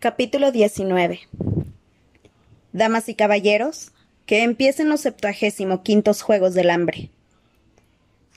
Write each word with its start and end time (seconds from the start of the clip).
Capítulo 0.00 0.50
19 0.50 1.20
Damas 2.72 3.10
y 3.10 3.14
caballeros, 3.14 3.92
que 4.24 4.44
empiecen 4.44 4.88
los 4.88 5.02
septuagésimo 5.02 5.82
quintos 5.82 6.22
Juegos 6.22 6.54
del 6.54 6.70
Hambre. 6.70 7.10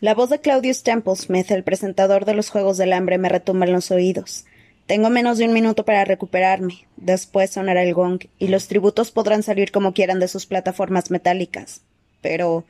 La 0.02 0.14
voz 0.14 0.30
de 0.30 0.42
Claudius 0.42 0.84
Templesmith, 0.84 1.50
el 1.52 1.64
presentador 1.64 2.26
de 2.26 2.34
los 2.34 2.50
Juegos 2.50 2.78
del 2.78 2.92
Hambre, 2.92 3.18
me 3.18 3.30
retumba 3.30 3.66
en 3.66 3.72
los 3.72 3.92
oídos. 3.92 4.44
Tengo 4.88 5.10
menos 5.10 5.38
de 5.38 5.46
un 5.46 5.54
minuto 5.54 5.86
para 5.86 6.04
recuperarme. 6.04 6.86
Después 6.98 7.52
sonará 7.52 7.84
el 7.84 7.94
gong, 7.94 8.20
y 8.40 8.50
los 8.50 8.68
tributos 8.68 9.12
podrán 9.12 9.42
salir 9.42 9.72
como 9.72 9.94
quieran 9.94 10.20
de 10.20 10.28
sus 10.28 10.46
plataformas 10.46 11.12
metálicas. 11.12 11.80
Pero. 12.20 12.66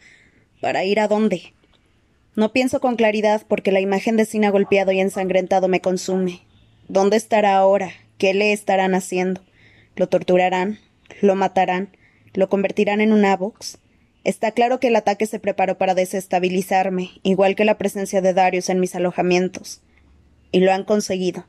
¿para 0.62 0.84
ir 0.84 1.00
a 1.00 1.08
dónde? 1.08 1.56
No 2.36 2.54
pienso 2.54 2.80
con 2.80 2.96
claridad 2.96 3.42
porque 3.48 3.72
la 3.72 3.80
imagen 3.80 4.18
de 4.18 4.26
Sina 4.26 4.52
golpeado 4.52 4.92
y 4.92 5.00
ensangrentado 5.00 5.68
me 5.68 5.82
consume. 5.82 6.42
¿Dónde 6.88 7.18
estará 7.18 7.56
ahora? 7.56 7.92
¿Qué 8.18 8.34
le 8.34 8.54
estarán 8.54 8.96
haciendo? 8.96 9.42
¿Lo 9.96 10.08
torturarán? 10.08 10.80
¿Lo 11.22 11.36
matarán? 11.36 11.96
¿Lo 12.34 12.50
convertirán 12.50 13.02
en 13.02 13.12
un 13.12 13.26
Avox? 13.26 13.78
Está 14.24 14.52
claro 14.52 14.80
que 14.80 14.88
el 14.88 14.96
ataque 14.96 15.26
se 15.26 15.40
preparó 15.40 15.78
para 15.78 15.96
desestabilizarme, 15.96 17.12
igual 17.24 17.56
que 17.56 17.66
la 17.66 17.78
presencia 17.78 18.22
de 18.22 18.34
Darius 18.34 18.70
en 18.70 18.80
mis 18.80 18.96
alojamientos. 18.96 19.82
Y 20.52 20.62
lo 20.62 20.72
han 20.72 20.86
conseguido. 20.86 21.46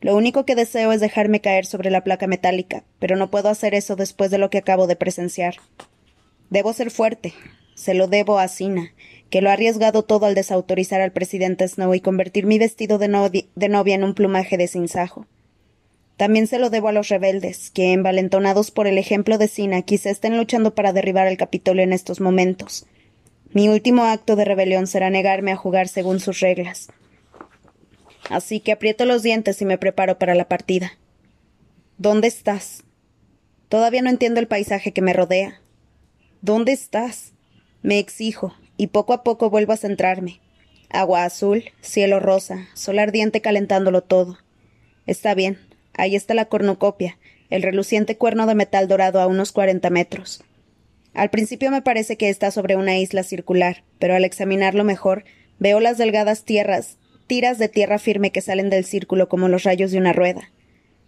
Lo 0.00 0.14
único 0.14 0.44
que 0.44 0.54
deseo 0.54 0.92
es 0.92 1.00
dejarme 1.00 1.40
caer 1.40 1.66
sobre 1.66 1.90
la 1.90 2.04
placa 2.04 2.26
metálica, 2.26 2.84
pero 2.98 3.16
no 3.16 3.30
puedo 3.30 3.48
hacer 3.48 3.74
eso 3.74 3.96
después 3.96 4.30
de 4.30 4.38
lo 4.38 4.50
que 4.50 4.58
acabo 4.58 4.86
de 4.86 4.94
presenciar. 4.94 5.56
Debo 6.50 6.72
ser 6.72 6.90
fuerte. 6.90 7.34
Se 7.74 7.92
lo 7.92 8.06
debo 8.06 8.38
a 8.38 8.48
Sina, 8.48 8.92
que 9.30 9.40
lo 9.40 9.50
ha 9.50 9.54
arriesgado 9.54 10.04
todo 10.04 10.26
al 10.26 10.34
desautorizar 10.34 11.00
al 11.00 11.12
presidente 11.12 11.66
Snow 11.66 11.92
y 11.94 12.00
convertir 12.00 12.46
mi 12.46 12.58
vestido 12.58 12.98
de, 12.98 13.08
novia 13.08 13.94
en 13.94 14.04
un 14.04 14.14
plumaje 14.14 14.56
de 14.56 14.68
sinsajo. 14.68 15.26
También 16.16 16.46
se 16.46 16.58
lo 16.58 16.70
debo 16.70 16.88
a 16.88 16.92
los 16.92 17.08
rebeldes, 17.08 17.70
que, 17.70 17.92
envalentonados 17.92 18.70
por 18.70 18.86
el 18.86 18.96
ejemplo 18.96 19.36
de 19.36 19.48
Sina, 19.48 19.82
quizá 19.82 20.10
estén 20.10 20.36
luchando 20.36 20.74
para 20.74 20.92
derribar 20.92 21.26
el 21.26 21.36
Capitolio 21.36 21.82
en 21.82 21.92
estos 21.92 22.20
momentos. 22.20 22.86
Mi 23.52 23.68
último 23.68 24.04
acto 24.04 24.34
de 24.34 24.44
rebelión 24.44 24.86
será 24.86 25.10
negarme 25.10 25.52
a 25.52 25.56
jugar 25.56 25.88
según 25.88 26.20
sus 26.20 26.40
reglas. 26.40 26.88
Así 28.30 28.60
que 28.60 28.72
aprieto 28.72 29.04
los 29.04 29.22
dientes 29.22 29.60
y 29.60 29.66
me 29.66 29.78
preparo 29.78 30.18
para 30.18 30.34
la 30.34 30.48
partida. 30.48 30.92
¿Dónde 31.98 32.28
estás? 32.28 32.82
Todavía 33.68 34.02
no 34.02 34.10
entiendo 34.10 34.40
el 34.40 34.48
paisaje 34.48 34.92
que 34.92 35.02
me 35.02 35.12
rodea. 35.12 35.60
¿Dónde 36.40 36.72
estás? 36.72 37.32
Me 37.82 37.98
exijo, 37.98 38.54
y 38.76 38.88
poco 38.88 39.12
a 39.12 39.22
poco 39.22 39.50
vuelvo 39.50 39.72
a 39.72 39.76
centrarme. 39.76 40.40
Agua 40.88 41.24
azul, 41.24 41.64
cielo 41.80 42.20
rosa, 42.20 42.68
sol 42.74 42.98
ardiente 42.98 43.40
calentándolo 43.40 44.02
todo. 44.02 44.38
Está 45.06 45.34
bien, 45.34 45.58
Ahí 45.96 46.14
está 46.14 46.34
la 46.34 46.44
cornucopia, 46.44 47.18
el 47.50 47.62
reluciente 47.62 48.16
cuerno 48.16 48.46
de 48.46 48.54
metal 48.54 48.86
dorado 48.86 49.20
a 49.20 49.26
unos 49.26 49.52
cuarenta 49.52 49.90
metros. 49.90 50.44
Al 51.14 51.30
principio 51.30 51.70
me 51.70 51.82
parece 51.82 52.16
que 52.16 52.28
está 52.28 52.50
sobre 52.50 52.76
una 52.76 52.98
isla 52.98 53.22
circular, 53.22 53.84
pero 53.98 54.14
al 54.14 54.24
examinarlo 54.24 54.84
mejor 54.84 55.24
veo 55.58 55.80
las 55.80 55.96
delgadas 55.96 56.44
tierras, 56.44 56.98
tiras 57.26 57.58
de 57.58 57.68
tierra 57.68 57.98
firme 57.98 58.30
que 58.30 58.42
salen 58.42 58.68
del 58.68 58.84
círculo 58.84 59.28
como 59.28 59.48
los 59.48 59.64
rayos 59.64 59.90
de 59.90 59.98
una 59.98 60.12
rueda. 60.12 60.50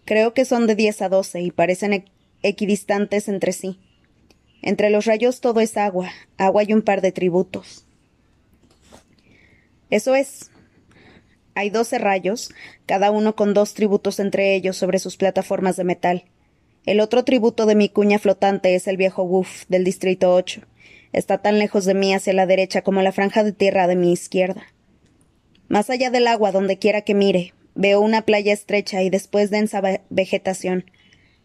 Creo 0.05 0.33
que 0.33 0.45
son 0.45 0.65
de 0.65 0.75
diez 0.75 1.01
a 1.03 1.09
doce 1.09 1.41
y 1.41 1.51
parecen 1.51 2.05
equidistantes 2.41 3.27
entre 3.27 3.51
sí. 3.51 3.79
Entre 4.63 4.89
los 4.89 5.05
rayos 5.05 5.39
todo 5.39 5.61
es 5.61 5.77
agua, 5.77 6.11
agua 6.37 6.63
y 6.63 6.73
un 6.73 6.81
par 6.81 7.01
de 7.01 7.11
tributos. 7.11 7.85
Eso 9.91 10.15
es, 10.15 10.49
hay 11.59 11.69
doce 11.69 11.99
rayos, 11.99 12.51
cada 12.85 13.11
uno 13.11 13.35
con 13.35 13.53
dos 13.53 13.73
tributos 13.73 14.21
entre 14.21 14.55
ellos 14.55 14.77
sobre 14.77 14.97
sus 14.97 15.17
plataformas 15.17 15.75
de 15.75 15.83
metal. 15.83 16.23
El 16.85 17.01
otro 17.01 17.25
tributo 17.25 17.65
de 17.65 17.75
mi 17.75 17.89
cuña 17.89 18.17
flotante 18.17 18.75
es 18.75 18.87
el 18.87 18.95
viejo 18.95 19.23
Woof 19.23 19.65
del 19.67 19.83
Distrito 19.83 20.33
8. 20.33 20.61
Está 21.11 21.39
tan 21.39 21.59
lejos 21.59 21.83
de 21.83 21.95
mí 21.95 22.13
hacia 22.13 22.31
la 22.31 22.45
derecha 22.45 22.81
como 22.81 23.01
la 23.01 23.11
franja 23.11 23.43
de 23.43 23.51
tierra 23.51 23.87
de 23.87 23.97
mi 23.97 24.13
izquierda. 24.13 24.63
Más 25.67 25.89
allá 25.89 26.09
del 26.09 26.27
agua, 26.27 26.53
donde 26.53 26.79
quiera 26.79 27.01
que 27.01 27.13
mire, 27.13 27.53
veo 27.75 27.99
una 27.99 28.21
playa 28.21 28.53
estrecha 28.53 29.03
y 29.03 29.09
después 29.09 29.49
densa 29.49 29.81
vegetación. 30.09 30.85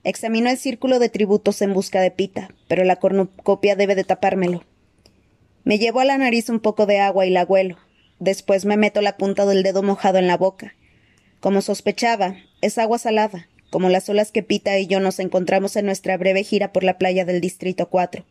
Examino 0.05 0.49
el 0.49 0.59
círculo 0.59 1.01
de 1.01 1.09
tributos 1.09 1.61
en 1.61 1.75
busca 1.75 2.01
de 2.01 2.13
pita, 2.13 2.51
pero 2.69 2.85
la 2.85 2.97
cornucopia 2.97 3.75
debe 3.75 3.97
de 3.97 4.05
tapármelo. 4.05 4.63
Me 5.65 5.81
llevo 5.81 5.99
a 5.99 6.05
la 6.05 6.19
nariz 6.19 6.51
un 6.51 6.61
poco 6.61 6.87
de 6.87 7.01
agua 7.01 7.27
y 7.27 7.31
la 7.31 7.43
huelo. 7.43 7.79
Después 8.25 8.65
me 8.65 8.79
meto 8.79 9.03
la 9.03 9.19
punta 9.19 9.45
del 9.45 9.62
dedo 9.62 9.83
mojado 9.83 10.17
en 10.17 10.27
la 10.27 10.39
boca. 10.39 10.75
Como 11.41 11.61
sospechaba, 11.61 12.37
es 12.62 12.79
agua 12.79 12.97
salada, 12.97 13.49
como 13.69 13.91
las 13.91 14.09
olas 14.09 14.33
que 14.33 14.43
Pita 14.43 14.79
y 14.79 14.87
yo 14.87 14.99
nos 14.99 15.19
encontramos 15.19 15.77
en 15.77 15.85
nuestra 15.85 16.17
breve 16.17 16.43
gira 16.43 16.73
por 16.73 16.85
la 16.85 16.97
playa 16.97 17.27
del 17.27 17.43
Distrito 17.43 17.91
4. 17.91 18.25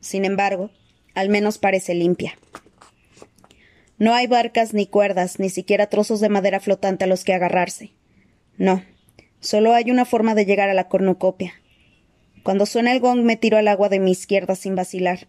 Sin 0.00 0.24
embargo, 0.24 0.72
al 1.14 1.28
menos 1.28 1.58
parece 1.58 1.94
limpia. 1.94 2.36
No 3.96 4.12
hay 4.12 4.26
barcas 4.26 4.74
ni 4.74 4.88
cuerdas, 4.88 5.38
ni 5.38 5.50
siquiera 5.50 5.86
trozos 5.86 6.18
de 6.18 6.30
madera 6.30 6.58
flotante 6.58 7.04
a 7.04 7.06
los 7.06 7.22
que 7.22 7.32
agarrarse. 7.32 7.92
No, 8.56 8.82
solo 9.38 9.72
hay 9.72 9.92
una 9.92 10.04
forma 10.04 10.34
de 10.34 10.46
llegar 10.46 10.68
a 10.68 10.74
la 10.74 10.88
cornucopia. 10.88 11.52
Cuando 12.42 12.66
suena 12.66 12.90
el 12.90 12.98
gong 12.98 13.22
me 13.22 13.36
tiro 13.36 13.56
al 13.56 13.68
agua 13.68 13.88
de 13.88 14.00
mi 14.00 14.10
izquierda 14.10 14.56
sin 14.56 14.74
vacilar. 14.74 15.28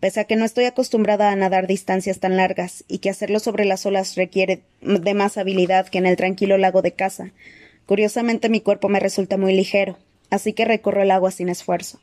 Pese 0.00 0.20
a 0.20 0.24
que 0.24 0.36
no 0.36 0.44
estoy 0.44 0.64
acostumbrada 0.64 1.30
a 1.30 1.36
nadar 1.36 1.66
distancias 1.66 2.20
tan 2.20 2.36
largas 2.36 2.84
y 2.86 2.98
que 2.98 3.08
hacerlo 3.08 3.40
sobre 3.40 3.64
las 3.64 3.86
olas 3.86 4.14
requiere 4.14 4.62
de 4.82 5.14
más 5.14 5.38
habilidad 5.38 5.88
que 5.88 5.98
en 5.98 6.06
el 6.06 6.16
tranquilo 6.16 6.58
lago 6.58 6.82
de 6.82 6.92
casa, 6.92 7.32
curiosamente 7.86 8.48
mi 8.48 8.60
cuerpo 8.60 8.88
me 8.88 9.00
resulta 9.00 9.38
muy 9.38 9.54
ligero, 9.54 9.96
así 10.28 10.52
que 10.52 10.66
recorro 10.66 11.02
el 11.02 11.10
agua 11.10 11.30
sin 11.30 11.48
esfuerzo. 11.48 12.00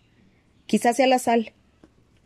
Quizás 0.65 0.95
sea 0.95 1.07
la 1.07 1.19
sal. 1.19 1.53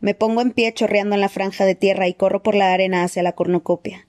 Me 0.00 0.14
pongo 0.14 0.40
en 0.40 0.52
pie 0.52 0.72
chorreando 0.72 1.16
en 1.16 1.20
la 1.20 1.28
franja 1.28 1.66
de 1.66 1.74
tierra 1.74 2.08
y 2.08 2.14
corro 2.14 2.42
por 2.42 2.54
la 2.54 2.72
arena 2.72 3.02
hacia 3.02 3.22
la 3.22 3.32
cornucopia. 3.32 4.06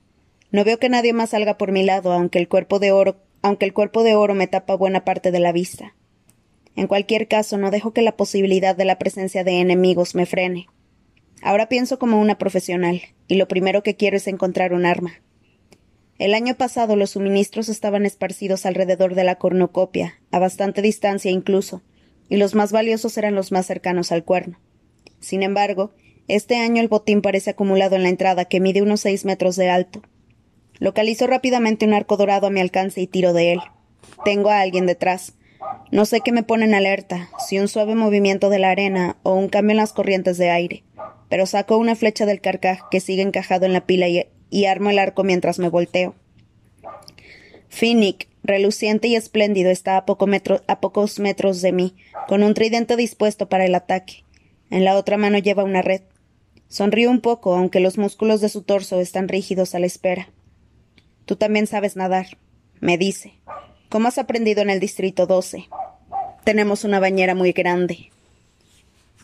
No 0.52 0.64
veo 0.64 0.80
que 0.80 0.90
nadie 0.90 1.14
más 1.14 1.31
salga 1.31 1.58
por 1.58 1.72
mi 1.72 1.84
lado, 1.84 2.14
aunque 2.14 2.40
el 2.40 2.48
cuerpo 2.48 2.80
de 2.80 2.92
oro, 2.92 3.18
aunque 3.42 3.66
el 3.66 3.74
cuerpo 3.74 4.03
de 4.03 4.16
oro 4.16 4.34
me 4.34 4.48
tapa 4.48 4.75
buena 4.75 5.03
parte 5.03 5.31
de 5.31 5.40
la 5.40 5.52
vista. 5.52 5.94
En 6.75 6.88
cualquier 6.88 7.28
caso, 7.28 7.58
no 7.58 7.72
dejo 7.72 7.92
que 7.92 8.02
la 8.02 8.16
posibilidad 8.16 8.75
de 8.75 8.86
la 8.86 8.98
presencia 8.98 9.44
de 9.44 9.59
enemigos 9.59 10.16
me 10.16 10.25
frene. 10.25 10.68
Ahora 11.41 11.69
pienso 11.69 12.00
como 12.00 12.19
una 12.19 12.38
profesional, 12.38 13.01
y 13.27 13.35
lo 13.35 13.47
primero 13.47 13.81
que 13.81 13.95
quiero 13.95 14.17
es 14.17 14.27
encontrar 14.27 14.73
un 14.73 14.85
arma. 14.85 15.13
El 16.17 16.33
año 16.33 16.55
pasado 16.55 16.97
los 16.97 17.11
suministros 17.11 17.69
estaban 17.69 18.05
esparcidos 18.05 18.66
alrededor 18.66 19.16
de 19.16 19.23
la 19.23 19.35
cornucopia, 19.35 20.19
a 20.31 20.39
bastante 20.39 20.81
distancia 20.81 21.31
incluso, 21.31 21.81
y 22.27 22.35
los 22.35 22.55
más 22.55 22.73
valiosos 22.73 23.17
eran 23.17 23.35
los 23.35 23.53
más 23.53 23.66
cercanos 23.66 24.11
al 24.11 24.25
cuerno. 24.25 24.59
Sin 25.22 25.41
embargo, 25.41 25.91
este 26.27 26.57
año 26.57 26.81
el 26.81 26.89
botín 26.89 27.22
parece 27.22 27.51
acumulado 27.51 27.95
en 27.95 28.03
la 28.03 28.09
entrada, 28.09 28.45
que 28.45 28.59
mide 28.59 28.81
unos 28.81 29.00
seis 29.00 29.23
metros 29.23 29.56
de 29.56 29.69
alto. 29.69 30.01
Localizo 30.77 31.25
rápidamente 31.25 31.85
un 31.85 31.94
arco 31.94 32.17
dorado 32.17 32.47
a 32.47 32.51
mi 32.51 32.59
alcance 32.59 33.00
y 33.00 33.07
tiro 33.07 33.31
de 33.31 33.53
él. 33.53 33.61
Tengo 34.25 34.50
a 34.50 34.59
alguien 34.59 34.85
detrás. 34.85 35.35
No 35.91 36.03
sé 36.03 36.19
qué 36.19 36.33
me 36.33 36.44
pone 36.44 36.66
en 36.66 36.73
alerta, 36.73 37.29
si 37.47 37.59
un 37.59 37.69
suave 37.69 37.95
movimiento 37.95 38.50
de 38.50 38.59
la 38.59 38.71
arena 38.71 39.17
o 39.23 39.35
un 39.35 39.47
cambio 39.47 39.71
en 39.71 39.77
las 39.77 39.94
corrientes 39.94 40.38
de 40.38 40.50
aire 40.50 40.83
pero 41.29 41.45
saco 41.45 41.78
una 41.78 41.95
flecha 41.95 42.25
del 42.25 42.41
carcaj 42.41 42.90
que 42.90 43.00
sigue 43.00 43.22
encajado 43.22 43.66
en 43.66 43.73
la 43.73 43.85
pila 43.85 44.07
y, 44.07 44.66
armo 44.66 44.90
el 44.90 45.00
arco 45.00 45.23
mientras 45.23 45.59
me 45.59 45.69
volteo. 45.69 46.16
Finnick, 47.69 48.28
reluciente 48.44 49.07
y 49.07 49.16
espléndido, 49.16 49.69
está 49.69 49.95
a, 49.95 50.06
a 50.68 50.79
pocos 50.79 51.19
metros 51.19 51.62
de 51.62 51.72
mí, 51.72 51.95
con 52.28 52.44
un 52.44 52.56
tridente 52.56 52.95
dispuesto 52.95 53.47
para 53.47 53.66
el 53.66 53.75
ataque. 53.75 54.23
En 54.72 54.84
la 54.84 54.95
otra 54.95 55.18
mano 55.18 55.38
lleva 55.38 55.63
una 55.63 55.81
red. 55.81 56.01
Sonrío 56.68 57.09
un 57.09 57.22
poco, 57.22 57.56
aunque 57.56 57.79
los 57.79 57.97
músculos 57.97 58.41
de 58.41 58.50
su 58.50 58.63
torso 58.63 59.00
están 59.00 59.28
rígidos 59.28 59.75
a 59.75 59.79
la 59.79 59.85
espera. 59.85 60.29
Tú 61.25 61.35
también 61.35 61.68
sabes 61.68 61.95
nadar, 61.95 62.25
me 62.79 62.97
dice. 62.97 63.34
¿Cómo 63.89 64.07
has 64.07 64.18
aprendido 64.18 64.62
en 64.62 64.69
el 64.69 64.79
Distrito 64.79 65.25
12? 65.25 65.68
Tenemos 66.44 66.83
una 66.83 67.00
bañera 67.00 67.36
muy 67.36 67.51
grande. 67.51 68.12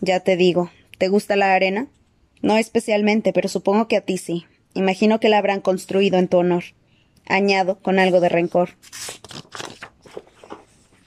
Ya 0.01 0.19
te 0.19 0.37
digo, 0.37 0.71
¿te 0.97 1.07
gusta 1.07 1.35
la 1.35 1.53
arena? 1.53 1.87
No 2.41 2.57
especialmente, 2.57 3.33
pero 3.33 3.49
supongo 3.49 3.87
que 3.87 3.97
a 3.97 4.01
ti 4.01 4.17
sí. 4.17 4.45
Imagino 4.73 5.19
que 5.19 5.29
la 5.29 5.37
habrán 5.37 5.61
construido 5.61 6.19
en 6.19 6.27
tu 6.27 6.37
honor. 6.37 6.63
Añado, 7.25 7.79
con 7.79 7.97
algo 7.97 8.19
de 8.19 8.29
rencor. 8.29 8.69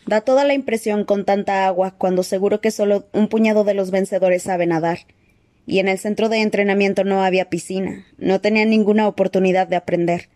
Da 0.07 0.23
toda 0.23 0.45
la 0.45 0.55
impresión 0.55 1.05
con 1.05 1.25
tanta 1.25 1.67
agua, 1.67 1.95
cuando 1.99 2.23
seguro 2.23 2.61
que 2.61 2.71
solo 2.71 3.07
un 3.13 3.29
puñado 3.29 3.65
de 3.65 3.75
los 3.75 3.91
vencedores 3.91 4.43
sabe 4.43 4.67
nadar. 4.67 5.01
Y 5.67 5.81
en 5.81 5.89
el 5.89 5.99
centro 5.99 6.31
de 6.31 6.39
entrenamiento 6.41 7.05
no 7.05 7.23
había 7.23 7.51
piscina. 7.51 8.07
No 8.17 8.41
tenía 8.41 8.65
ninguna 8.65 9.07
oportunidad 9.07 9.69
de 9.69 9.77
aprender. 9.77 10.31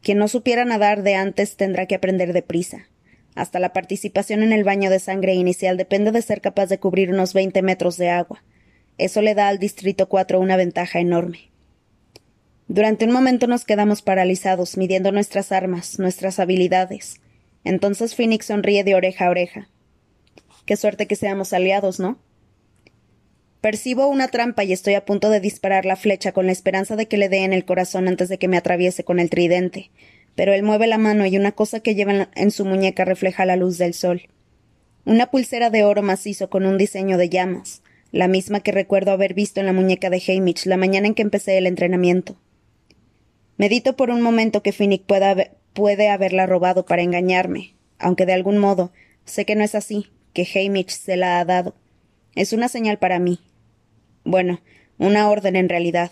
Quien 0.00 0.18
no 0.18 0.28
supiera 0.28 0.64
nadar 0.64 1.02
de 1.02 1.16
antes 1.16 1.56
tendrá 1.56 1.86
que 1.86 1.96
aprender 1.96 2.32
deprisa. 2.32 2.86
Hasta 3.34 3.58
la 3.58 3.72
participación 3.72 4.44
en 4.44 4.52
el 4.52 4.62
baño 4.62 4.90
de 4.90 5.00
sangre 5.00 5.34
inicial 5.34 5.76
depende 5.76 6.12
de 6.12 6.22
ser 6.22 6.40
capaz 6.40 6.66
de 6.66 6.78
cubrir 6.78 7.10
unos 7.10 7.34
veinte 7.34 7.62
metros 7.62 7.96
de 7.96 8.10
agua. 8.10 8.44
Eso 8.98 9.20
le 9.22 9.34
da 9.34 9.48
al 9.48 9.58
Distrito 9.58 10.08
4 10.08 10.40
una 10.40 10.56
ventaja 10.56 11.00
enorme. 11.00 11.50
Durante 12.68 13.04
un 13.04 13.12
momento 13.12 13.46
nos 13.46 13.64
quedamos 13.64 14.02
paralizados, 14.02 14.76
midiendo 14.76 15.12
nuestras 15.12 15.52
armas, 15.52 15.98
nuestras 15.98 16.40
habilidades. 16.40 17.20
Entonces 17.62 18.14
Phoenix 18.14 18.46
sonríe 18.46 18.84
de 18.84 18.94
oreja 18.94 19.26
a 19.26 19.30
oreja. 19.30 19.68
Qué 20.64 20.76
suerte 20.76 21.06
que 21.06 21.14
seamos 21.14 21.52
aliados, 21.52 22.00
¿no? 22.00 22.18
Percibo 23.60 24.08
una 24.08 24.28
trampa 24.28 24.64
y 24.64 24.72
estoy 24.72 24.94
a 24.94 25.04
punto 25.04 25.30
de 25.30 25.40
disparar 25.40 25.84
la 25.84 25.96
flecha 25.96 26.32
con 26.32 26.46
la 26.46 26.52
esperanza 26.52 26.96
de 26.96 27.06
que 27.06 27.18
le 27.18 27.28
dé 27.28 27.44
en 27.44 27.52
el 27.52 27.64
corazón 27.64 28.08
antes 28.08 28.28
de 28.28 28.38
que 28.38 28.48
me 28.48 28.56
atraviese 28.56 29.04
con 29.04 29.18
el 29.20 29.30
tridente. 29.30 29.90
Pero 30.34 30.52
él 30.52 30.62
mueve 30.62 30.86
la 30.86 30.98
mano 30.98 31.26
y 31.26 31.36
una 31.36 31.52
cosa 31.52 31.80
que 31.80 31.94
lleva 31.94 32.30
en 32.34 32.50
su 32.50 32.64
muñeca 32.64 33.04
refleja 33.04 33.44
la 33.46 33.56
luz 33.56 33.78
del 33.78 33.94
sol. 33.94 34.22
Una 35.04 35.30
pulsera 35.30 35.70
de 35.70 35.84
oro 35.84 36.02
macizo 36.02 36.50
con 36.50 36.66
un 36.66 36.78
diseño 36.78 37.16
de 37.16 37.28
llamas, 37.28 37.82
la 38.12 38.28
misma 38.28 38.60
que 38.60 38.72
recuerdo 38.72 39.10
haber 39.10 39.34
visto 39.34 39.60
en 39.60 39.66
la 39.66 39.72
muñeca 39.72 40.10
de 40.10 40.22
Hamish 40.26 40.66
la 40.66 40.76
mañana 40.76 41.06
en 41.06 41.14
que 41.14 41.22
empecé 41.22 41.58
el 41.58 41.66
entrenamiento. 41.66 42.36
Medito 43.56 43.96
por 43.96 44.10
un 44.10 44.22
momento 44.22 44.62
que 44.62 44.72
Finnick 44.72 45.04
puede 45.04 46.08
haberla 46.08 46.46
robado 46.46 46.86
para 46.86 47.02
engañarme, 47.02 47.74
aunque 47.98 48.26
de 48.26 48.32
algún 48.32 48.58
modo 48.58 48.92
sé 49.24 49.44
que 49.44 49.56
no 49.56 49.64
es 49.64 49.74
así, 49.74 50.06
que 50.32 50.46
Hamish 50.54 50.90
se 50.90 51.16
la 51.16 51.40
ha 51.40 51.44
dado. 51.44 51.74
Es 52.34 52.52
una 52.52 52.68
señal 52.68 52.98
para 52.98 53.18
mí, 53.18 53.40
bueno, 54.24 54.60
una 54.98 55.30
orden 55.30 55.56
en 55.56 55.68
realidad. 55.68 56.10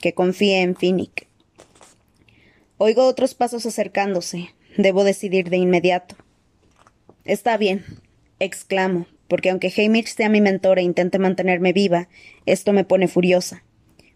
Que 0.00 0.14
confíe 0.14 0.62
en 0.62 0.76
Finnick. 0.76 1.26
Oigo 2.78 3.06
otros 3.06 3.34
pasos 3.34 3.66
acercándose. 3.66 4.48
Debo 4.78 5.04
decidir 5.04 5.50
de 5.50 5.58
inmediato. 5.58 6.16
Está 7.24 7.58
bien, 7.58 7.84
exclamo, 8.38 9.06
porque 9.30 9.48
aunque 9.48 9.72
Hamish 9.74 10.08
sea 10.08 10.28
mi 10.28 10.42
mentor 10.42 10.78
e 10.78 10.82
intente 10.82 11.18
mantenerme 11.18 11.72
viva, 11.72 12.08
esto 12.44 12.74
me 12.74 12.84
pone 12.84 13.08
furiosa. 13.08 13.62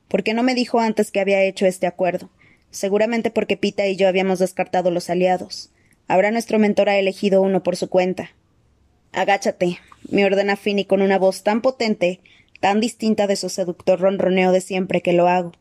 ¿Por 0.09 0.25
qué 0.25 0.35
no 0.35 0.43
me 0.43 0.55
dijo 0.55 0.81
antes 0.81 1.11
que 1.11 1.21
había 1.21 1.43
hecho 1.45 1.65
este 1.65 1.87
acuerdo? 1.87 2.29
Seguramente 2.71 3.31
porque 3.31 3.57
Pita 3.57 3.87
y 3.87 3.95
yo 3.95 4.09
habíamos 4.09 4.41
descartado 4.41 4.91
los 4.91 5.09
aliados. 5.09 5.71
Ahora 6.09 6.33
nuestro 6.33 6.59
mentor 6.59 6.89
ha 6.89 6.99
elegido 6.99 7.41
uno 7.41 7.63
por 7.63 7.77
su 7.77 7.89
cuenta. 7.89 8.33
Agáchate, 9.13 9.79
me 10.11 10.27
ordena 10.27 10.57
Finny 10.57 10.85
con 10.85 11.01
una 11.01 11.19
voz 11.19 11.45
tan 11.45 11.63
potente 11.63 12.21
tan 12.65 12.81
distinta 12.81 13.27
de 13.27 13.37
su 13.37 13.51
seductor 13.51 14.01
ronroneo 14.01 14.51
de 14.51 14.63
siempre 14.63 15.03
que 15.03 15.13
lo 15.13 15.29
hago. 15.29 15.53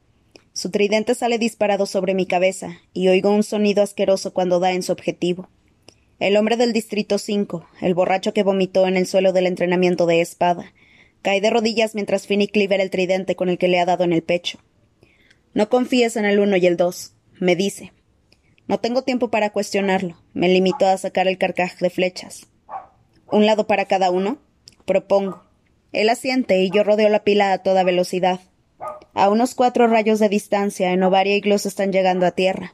Su 0.53 0.71
tridente 0.71 1.15
sale 1.15 1.37
disparado 1.37 1.85
sobre 1.85 2.13
mi 2.13 2.25
cabeza, 2.25 2.77
y 2.93 3.09
oigo 3.09 3.29
un 3.29 3.43
sonido 3.43 3.83
asqueroso 3.83 4.31
cuando 4.33 4.61
da 4.61 4.71
en 4.71 4.83
su 4.83 4.93
objetivo. 4.93 5.49
El 6.23 6.37
hombre 6.37 6.55
del 6.55 6.71
Distrito 6.71 7.17
5, 7.17 7.67
el 7.81 7.95
borracho 7.95 8.33
que 8.33 8.43
vomitó 8.43 8.87
en 8.87 8.95
el 8.95 9.07
suelo 9.07 9.33
del 9.33 9.45
entrenamiento 9.45 10.05
de 10.05 10.21
espada, 10.21 10.71
cae 11.21 11.41
de 11.41 11.49
rodillas 11.49 11.95
mientras 11.95 12.27
Finnick 12.27 12.55
libera 12.55 12.81
el 12.81 12.91
tridente 12.91 13.35
con 13.35 13.49
el 13.49 13.57
que 13.57 13.67
le 13.67 13.77
ha 13.77 13.85
dado 13.85 14.05
en 14.05 14.13
el 14.13 14.23
pecho. 14.23 14.57
No 15.53 15.67
confíes 15.67 16.15
en 16.15 16.23
el 16.23 16.39
uno 16.39 16.55
y 16.55 16.65
el 16.65 16.77
dos, 16.77 17.11
me 17.41 17.57
dice. 17.57 17.91
No 18.67 18.79
tengo 18.79 19.01
tiempo 19.01 19.31
para 19.31 19.49
cuestionarlo. 19.49 20.15
Me 20.33 20.47
limito 20.47 20.87
a 20.87 20.97
sacar 20.97 21.27
el 21.27 21.37
carcaj 21.37 21.77
de 21.79 21.89
flechas. 21.89 22.47
¿Un 23.29 23.45
lado 23.45 23.67
para 23.67 23.83
cada 23.83 24.09
uno? 24.09 24.37
Propongo. 24.85 25.43
Él 25.91 26.07
asiente 26.07 26.63
y 26.63 26.69
yo 26.69 26.85
rodeo 26.85 27.09
la 27.09 27.25
pila 27.25 27.51
a 27.51 27.57
toda 27.57 27.83
velocidad. 27.83 28.39
A 29.13 29.27
unos 29.27 29.55
cuatro 29.55 29.87
rayos 29.87 30.19
de 30.19 30.29
distancia, 30.29 30.93
Enovaria 30.93 31.35
y 31.35 31.41
Gloss 31.41 31.65
están 31.65 31.91
llegando 31.91 32.25
a 32.25 32.31
tierra. 32.31 32.73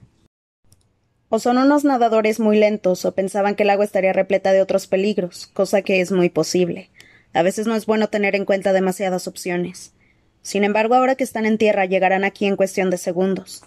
O 1.29 1.39
son 1.39 1.57
unos 1.57 1.83
nadadores 1.83 2.39
muy 2.39 2.57
lentos, 2.57 3.05
o 3.05 3.13
pensaban 3.13 3.55
que 3.55 3.63
el 3.63 3.69
agua 3.69 3.85
estaría 3.85 4.13
repleta 4.13 4.51
de 4.51 4.61
otros 4.61 4.87
peligros, 4.87 5.47
cosa 5.47 5.83
que 5.83 6.01
es 6.01 6.11
muy 6.11 6.29
posible. 6.29 6.89
A 7.33 7.43
veces 7.43 7.67
no 7.67 7.75
es 7.75 7.85
bueno 7.85 8.09
tener 8.09 8.35
en 8.35 8.45
cuenta 8.45 8.73
demasiadas 8.73 9.27
opciones. 9.27 9.93
Sin 10.41 10.63
embargo, 10.63 10.95
ahora 10.95 11.15
que 11.15 11.23
están 11.23 11.45
en 11.45 11.57
tierra, 11.57 11.85
llegarán 11.85 12.23
aquí 12.23 12.47
en 12.47 12.55
cuestión 12.55 12.89
de 12.89 12.97
segundos. 12.97 13.63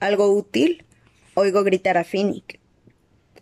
¿Algo 0.00 0.32
útil? 0.32 0.84
Oigo 1.34 1.64
gritar 1.64 1.98
a 1.98 2.04
Finnick. 2.04 2.60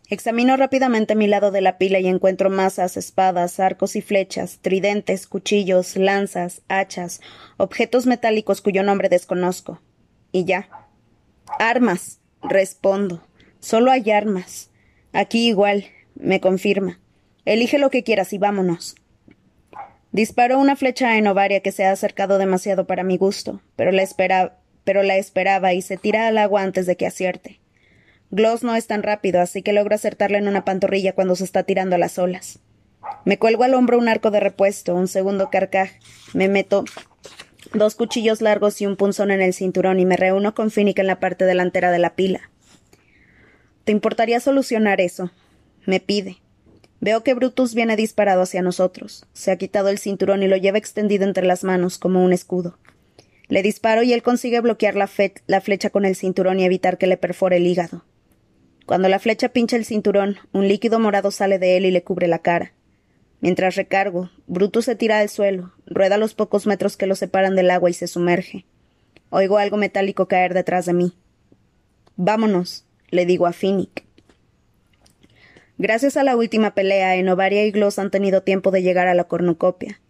Examino 0.09 0.57
rápidamente 0.57 1.15
mi 1.15 1.27
lado 1.27 1.51
de 1.51 1.61
la 1.61 1.79
pila 1.79 2.01
y 2.01 2.07
encuentro 2.07 2.51
masas, 2.51 2.97
espadas, 2.97 3.61
arcos 3.61 3.97
y 3.97 4.03
flechas, 4.03 4.59
tridentes, 4.61 5.27
cuchillos, 5.27 5.97
lanzas, 5.97 6.63
hachas, 6.69 7.21
objetos 7.57 8.07
metálicos 8.07 8.61
cuyo 8.61 8.83
nombre 8.83 9.09
desconozco. 9.09 9.81
Y 10.33 10.45
ya. 10.45 10.69
Armas, 11.59 12.21
respondo. 12.43 13.27
Solo 13.61 13.91
hay 13.91 14.11
armas. 14.11 14.71
Aquí 15.13 15.49
igual, 15.49 15.87
me 16.15 16.41
confirma. 16.41 17.01
Elige 17.45 17.79
lo 17.79 17.91
que 17.91 18.03
quieras 18.03 18.33
y 18.33 18.39
vámonos. 18.39 18.97
Disparo 20.13 20.59
una 20.59 20.77
flecha 20.77 21.17
en 21.17 21.27
ovaria 21.27 21.61
que 21.61 21.73
se 21.73 21.85
ha 21.85 21.91
acercado 21.91 22.39
demasiado 22.39 22.87
para 22.87 23.03
mi 23.03 23.17
gusto, 23.17 23.63
pero 23.77 23.93
la, 23.93 24.03
espera, 24.03 24.59
pero 24.85 25.03
la 25.03 25.17
esperaba 25.17 25.73
y 25.73 25.81
se 25.81 25.97
tira 25.97 26.29
al 26.29 26.39
agua 26.39 26.63
antes 26.63 26.87
de 26.87 26.97
que 26.97 27.07
acierte. 27.07 27.61
Gloss 28.31 28.63
no 28.63 28.75
es 28.75 28.87
tan 28.87 29.03
rápido, 29.03 29.41
así 29.41 29.63
que 29.63 29.73
logro 29.73 29.95
acertarle 29.95 30.39
en 30.39 30.49
una 30.49 30.65
pantorrilla 30.65 31.15
cuando 31.15 31.35
se 31.35 31.45
está 31.45 31.63
tirando 31.63 31.97
a 31.97 31.99
las 31.99 32.19
olas. 32.19 32.59
Me 33.25 33.39
cuelgo 33.39 33.65
al 33.65 33.75
hombro 33.75 33.99
un 33.99 34.09
arco 34.09 34.31
de 34.31 34.41
repuesto, 34.41 34.95
un 34.95 35.09
segundo 35.09 35.51
carcaj, 35.51 35.91
me 36.35 36.49
meto 36.49 36.85
dos 37.75 37.95
cuchillos 37.95 38.41
largos 38.41 38.81
y 38.81 38.87
un 38.87 38.97
punzón 38.97 39.31
en 39.31 39.43
el 39.43 39.55
cinturón 39.55 40.01
y 40.01 40.07
me 40.07 40.17
reúno 40.17 40.55
con 40.55 40.71
Finnick 40.71 40.99
en 40.99 41.07
la 41.07 41.21
parte 41.21 41.45
delantera 41.45 41.91
de 41.91 41.99
la 41.99 42.15
pila. 42.15 42.51
¿Te 43.85 43.93
importaría 43.93 44.41
solucionar 44.41 45.01
eso? 45.01 45.31
me 45.87 46.01
pide. 46.01 46.39
Veo 47.01 47.25
que 47.25 47.35
Brutus 47.35 47.75
viene 47.75 47.97
disparado 47.97 48.43
hacia 48.43 48.63
nosotros. 48.63 49.27
Se 49.33 49.51
ha 49.51 49.57
quitado 49.57 49.89
el 49.89 49.99
cinturón 49.99 50.45
y 50.45 50.49
lo 50.49 50.57
lleva 50.57 50.79
extendido 50.79 51.25
entre 51.25 51.45
las 51.45 51.65
manos 51.65 51.99
como 51.99 52.25
un 52.25 52.33
escudo. 52.33 52.79
Le 53.49 53.63
disparo 53.63 54.05
y 54.05 54.13
él 54.13 54.23
consigue 54.23 54.61
bloquear 54.61 54.95
la, 54.95 55.11
la 55.47 55.61
flecha 55.61 55.91
con 55.91 56.05
el 56.05 56.15
cinturón 56.15 56.61
y 56.61 56.65
evitar 56.65 56.99
que 56.99 57.09
le 57.09 57.17
perfore 57.17 57.57
el 57.57 57.67
hígado. 57.67 58.05
Cuando 58.87 59.09
la 59.09 59.19
flecha 59.19 59.49
pincha 59.49 59.77
el 59.77 59.85
cinturón, 59.85 60.37
un 60.53 60.69
líquido 60.69 61.01
morado 61.01 61.31
sale 61.33 61.59
de 61.59 61.77
él 61.77 61.87
y 61.87 61.91
le 61.91 62.05
cubre 62.05 62.29
la 62.29 62.39
cara. 62.39 62.73
Mientras 63.43 63.75
recargo, 63.75 64.31
Brutus 64.47 64.85
se 64.85 64.95
tira 64.95 65.19
al 65.19 65.29
suelo, 65.29 65.73
rueda 65.85 66.17
los 66.17 66.33
pocos 66.33 66.65
metros 66.65 66.97
que 66.97 67.09
lo 67.09 67.17
separan 67.17 67.57
del 67.57 67.73
agua 67.73 67.91
y 67.91 67.93
se 67.93 68.07
sumerge. 68.07 68.67
Oigo 69.31 69.59
algo 69.59 69.77
metálico 69.77 70.29
caer 70.29 70.55
detrás 70.55 70.87
de 70.87 70.93
mí. 70.93 71.19
Vámonos, 72.15 72.87
le 73.11 73.27
digo 73.27 73.49
a 73.49 73.53
Finnick. 73.53 74.05
Gracias 75.77 76.17
a 76.17 76.23
la 76.23 76.37
última 76.37 76.75
pelea, 76.75 77.17
Enovaria 77.17 77.67
y 77.67 77.73
Gloss 77.73 77.99
han 77.99 78.13
tenido 78.13 78.45
tiempo 78.45 78.71
de 78.71 78.83
llegar 78.83 79.09
a 79.09 79.15
la 79.15 79.25
cornucopia. 79.25 80.01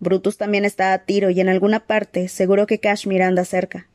Brutus 0.00 0.36
también 0.36 0.64
está 0.64 0.92
a 0.92 1.04
tiro 1.04 1.30
y 1.30 1.40
en 1.40 1.48
alguna 1.48 1.86
parte 1.86 2.26
seguro 2.26 2.66
que 2.66 2.80
Kashmir 2.80 3.22
anda 3.22 3.44
cerca. 3.44 3.86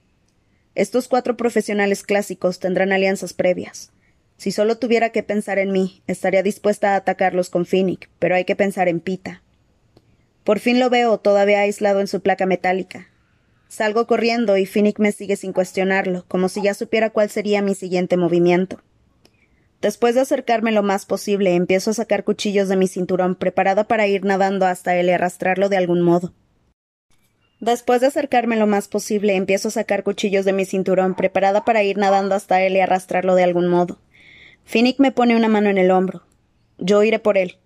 Estos 0.73 1.09
cuatro 1.09 1.35
profesionales 1.35 2.03
clásicos 2.03 2.61
tendrán 2.61 2.93
alianzas 2.93 3.33
previas. 3.33 3.91
Si 4.37 4.51
solo 4.51 4.77
tuviera 4.77 5.09
que 5.09 5.23
pensar 5.23 5.59
en 5.59 5.71
mí, 5.71 6.03
estaría 6.07 6.43
dispuesta 6.43 6.93
a 6.93 6.95
atacarlos 6.97 7.49
con 7.49 7.65
Finnick, 7.65 8.09
pero 8.19 8.35
hay 8.35 8.45
que 8.45 8.55
pensar 8.55 8.87
en 8.87 8.99
Pita. 8.99 9.41
Por 10.43 10.59
fin 10.59 10.79
lo 10.79 10.89
veo 10.89 11.17
todavía 11.17 11.61
aislado 11.61 12.01
en 12.01 12.07
su 12.07 12.21
placa 12.21 12.45
metálica. 12.45 13.07
Salgo 13.67 14.05
corriendo 14.07 14.57
y 14.57 14.65
Finnick 14.65 14.99
me 14.99 15.11
sigue 15.11 15.35
sin 15.35 15.53
cuestionarlo, 15.53 16.25
como 16.27 16.49
si 16.49 16.61
ya 16.61 16.73
supiera 16.73 17.09
cuál 17.09 17.29
sería 17.29 17.61
mi 17.61 17.75
siguiente 17.75 18.15
movimiento. 18.17 18.81
Después 19.81 20.15
de 20.15 20.21
acercarme 20.21 20.71
lo 20.71 20.83
más 20.83 21.05
posible, 21.05 21.55
empiezo 21.55 21.91
a 21.91 21.93
sacar 21.93 22.23
cuchillos 22.23 22.69
de 22.69 22.75
mi 22.75 22.87
cinturón, 22.87 23.35
preparada 23.35 23.87
para 23.87 24.07
ir 24.07 24.23
nadando 24.23 24.65
hasta 24.65 24.95
él 24.95 25.07
y 25.07 25.11
arrastrarlo 25.11 25.69
de 25.69 25.77
algún 25.77 26.01
modo. 26.01 26.33
Después 27.59 28.01
de 28.01 28.07
acercarme 28.07 28.55
lo 28.57 28.67
más 28.67 28.87
posible, 28.87 29.35
empiezo 29.35 29.69
a 29.69 29.71
sacar 29.71 30.03
cuchillos 30.03 30.45
de 30.45 30.53
mi 30.53 30.65
cinturón, 30.65 31.15
preparada 31.15 31.65
para 31.65 31.83
ir 31.83 31.97
nadando 31.97 32.35
hasta 32.35 32.61
él 32.61 32.75
y 32.75 32.79
arrastrarlo 32.79 33.35
de 33.35 33.43
algún 33.43 33.67
modo. 33.67 33.99
Me 34.97 35.11
pone 35.11 35.35
una 35.35 35.47
mano 35.47 35.69
en 35.69 35.77
el 35.77 35.91
hombro. 35.91 36.23
Yo 36.77 37.03
iré 37.03 37.19
por 37.19 37.37
él. 37.37 37.57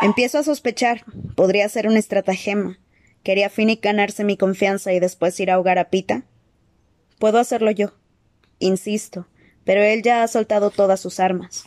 Empiezo 0.00 0.38
a 0.38 0.42
sospechar. 0.44 1.04
Podría 1.34 1.68
ser 1.68 1.86
un 1.86 1.96
estratagema. 1.96 2.78
¿Quería 3.22 3.50
Finnick 3.50 3.82
ganarse 3.82 4.24
mi 4.24 4.36
confianza 4.36 4.92
y 4.92 5.00
después 5.00 5.38
ir 5.40 5.50
a 5.50 5.54
ahogar 5.54 5.78
a 5.78 5.90
Pita? 5.90 6.24
Puedo 7.18 7.38
hacerlo 7.38 7.70
yo. 7.70 7.92
Insisto, 8.58 9.26
pero 9.64 9.82
él 9.82 10.02
ya 10.02 10.22
ha 10.22 10.28
soltado 10.28 10.70
todas 10.70 11.00
sus 11.00 11.20
armas. 11.20 11.64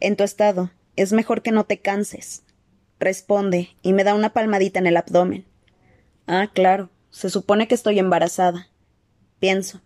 En 0.00 0.16
tu 0.16 0.24
estado, 0.24 0.70
es 0.96 1.12
mejor 1.12 1.42
que 1.42 1.52
no 1.52 1.64
te 1.64 1.78
canses. 1.78 2.42
Responde 2.98 3.70
y 3.82 3.92
me 3.92 4.04
da 4.04 4.14
una 4.14 4.32
palmadita 4.32 4.78
en 4.78 4.86
el 4.86 4.96
abdomen. 4.96 5.46
Ah, 6.26 6.50
claro. 6.52 6.90
Se 7.10 7.30
supone 7.30 7.68
que 7.68 7.74
estoy 7.74 7.98
embarazada. 7.98 8.68
Pienso. 9.38 9.80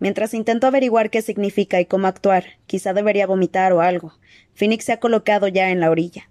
Mientras 0.00 0.34
intento 0.34 0.66
averiguar 0.66 1.10
qué 1.10 1.22
significa 1.22 1.80
y 1.80 1.86
cómo 1.86 2.06
actuar, 2.06 2.44
quizá 2.66 2.92
debería 2.92 3.26
vomitar 3.26 3.72
o 3.72 3.80
algo. 3.80 4.12
Phoenix 4.54 4.84
se 4.84 4.92
ha 4.92 5.00
colocado 5.00 5.48
ya 5.48 5.70
en 5.70 5.80
la 5.80 5.90
orilla. 5.90 6.30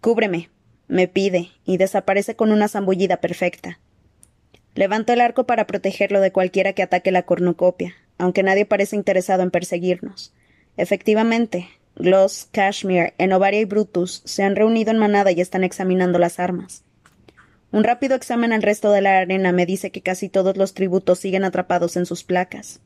Cúbreme, 0.00 0.50
me 0.88 1.06
pide, 1.06 1.50
y 1.64 1.76
desaparece 1.76 2.34
con 2.34 2.50
una 2.50 2.68
zambullida 2.68 3.18
perfecta. 3.18 3.78
Levanto 4.74 5.12
el 5.12 5.20
arco 5.20 5.44
para 5.44 5.66
protegerlo 5.66 6.20
de 6.20 6.32
cualquiera 6.32 6.72
que 6.72 6.82
ataque 6.82 7.12
la 7.12 7.22
cornucopia, 7.22 7.94
aunque 8.18 8.42
nadie 8.42 8.66
parece 8.66 8.96
interesado 8.96 9.42
en 9.42 9.50
perseguirnos. 9.50 10.34
Efectivamente, 10.76 11.68
Gloss, 11.96 12.48
Kashmir, 12.50 13.14
Enovaria 13.18 13.60
y 13.60 13.64
Brutus 13.64 14.22
se 14.24 14.42
han 14.42 14.56
reunido 14.56 14.90
en 14.90 14.98
manada 14.98 15.32
y 15.32 15.40
están 15.40 15.64
examinando 15.64 16.18
las 16.18 16.40
armas. 16.40 16.84
Un 17.72 17.84
rápido 17.84 18.16
examen 18.16 18.52
al 18.52 18.62
resto 18.62 18.90
de 18.90 19.00
la 19.00 19.18
arena 19.18 19.52
me 19.52 19.66
dice 19.66 19.90
que 19.90 20.02
casi 20.02 20.28
todos 20.28 20.56
los 20.56 20.74
tributos 20.74 21.20
siguen 21.20 21.44
atrapados 21.44 21.96
en 21.96 22.06
sus 22.06 22.24
placas. 22.24 22.80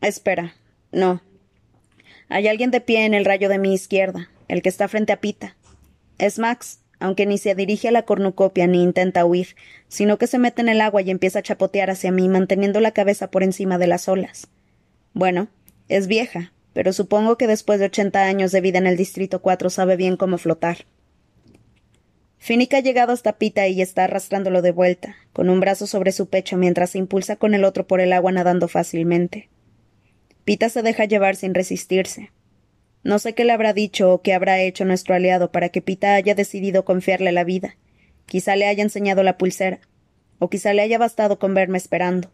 Espera, 0.00 0.54
no. 0.90 1.22
Hay 2.28 2.48
alguien 2.48 2.70
de 2.70 2.80
pie 2.80 3.04
en 3.04 3.14
el 3.14 3.24
rayo 3.24 3.48
de 3.48 3.58
mi 3.58 3.74
izquierda, 3.74 4.28
el 4.48 4.62
que 4.62 4.68
está 4.68 4.88
frente 4.88 5.12
a 5.12 5.20
Pita. 5.20 5.56
Es 6.18 6.38
Max, 6.38 6.80
aunque 6.98 7.26
ni 7.26 7.38
se 7.38 7.54
dirige 7.54 7.88
a 7.88 7.92
la 7.92 8.02
cornucopia 8.02 8.66
ni 8.66 8.82
intenta 8.82 9.24
huir, 9.24 9.54
sino 9.88 10.18
que 10.18 10.26
se 10.26 10.38
mete 10.38 10.62
en 10.62 10.68
el 10.68 10.80
agua 10.80 11.02
y 11.02 11.10
empieza 11.10 11.40
a 11.40 11.42
chapotear 11.42 11.90
hacia 11.90 12.10
mí, 12.10 12.28
manteniendo 12.28 12.80
la 12.80 12.92
cabeza 12.92 13.30
por 13.30 13.42
encima 13.42 13.78
de 13.78 13.86
las 13.86 14.08
olas. 14.08 14.48
Bueno, 15.12 15.48
es 15.88 16.06
vieja, 16.06 16.52
pero 16.72 16.92
supongo 16.92 17.36
que 17.36 17.46
después 17.46 17.78
de 17.78 17.86
ochenta 17.86 18.24
años 18.24 18.50
de 18.50 18.60
vida 18.60 18.78
en 18.78 18.86
el 18.86 18.96
Distrito 18.96 19.42
4 19.42 19.70
sabe 19.70 19.96
bien 19.96 20.16
cómo 20.16 20.38
flotar. 20.38 20.86
Finnick 22.42 22.74
ha 22.74 22.80
llegado 22.80 23.12
hasta 23.12 23.38
Pita 23.38 23.68
y 23.68 23.80
está 23.80 24.02
arrastrándolo 24.02 24.62
de 24.62 24.72
vuelta, 24.72 25.14
con 25.32 25.48
un 25.48 25.60
brazo 25.60 25.86
sobre 25.86 26.10
su 26.10 26.28
pecho 26.28 26.56
mientras 26.56 26.90
se 26.90 26.98
impulsa 26.98 27.36
con 27.36 27.54
el 27.54 27.62
otro 27.62 27.86
por 27.86 28.00
el 28.00 28.12
agua 28.12 28.32
nadando 28.32 28.66
fácilmente. 28.66 29.48
Pita 30.42 30.68
se 30.68 30.82
deja 30.82 31.04
llevar 31.04 31.36
sin 31.36 31.54
resistirse. 31.54 32.32
No 33.04 33.20
sé 33.20 33.36
qué 33.36 33.44
le 33.44 33.52
habrá 33.52 33.72
dicho 33.72 34.12
o 34.12 34.22
qué 34.22 34.34
habrá 34.34 34.60
hecho 34.60 34.84
nuestro 34.84 35.14
aliado 35.14 35.52
para 35.52 35.68
que 35.68 35.82
Pita 35.82 36.16
haya 36.16 36.34
decidido 36.34 36.84
confiarle 36.84 37.30
la 37.30 37.44
vida. 37.44 37.76
Quizá 38.26 38.56
le 38.56 38.66
haya 38.66 38.82
enseñado 38.82 39.22
la 39.22 39.38
pulsera, 39.38 39.78
o 40.40 40.50
quizá 40.50 40.74
le 40.74 40.82
haya 40.82 40.98
bastado 40.98 41.38
con 41.38 41.54
verme 41.54 41.78
esperando. 41.78 42.32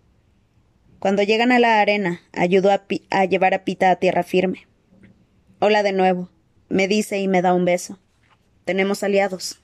Cuando 1.00 1.22
llegan 1.22 1.52
a 1.52 1.58
la 1.58 1.82
arena, 1.82 2.22
ayudó 2.32 2.70
a, 2.70 2.82
a 3.10 3.24
llevar 3.26 3.52
a 3.52 3.62
Pita 3.62 3.90
a 3.90 3.96
tierra 3.96 4.22
firme. 4.22 4.66
Hola 5.58 5.82
de 5.82 5.92
nuevo, 5.92 6.30
me 6.70 6.88
dice 6.88 7.18
y 7.18 7.28
me 7.28 7.42
da 7.42 7.52
un 7.52 7.66
beso. 7.66 7.98
Tenemos 8.64 9.02
aliados. 9.02 9.60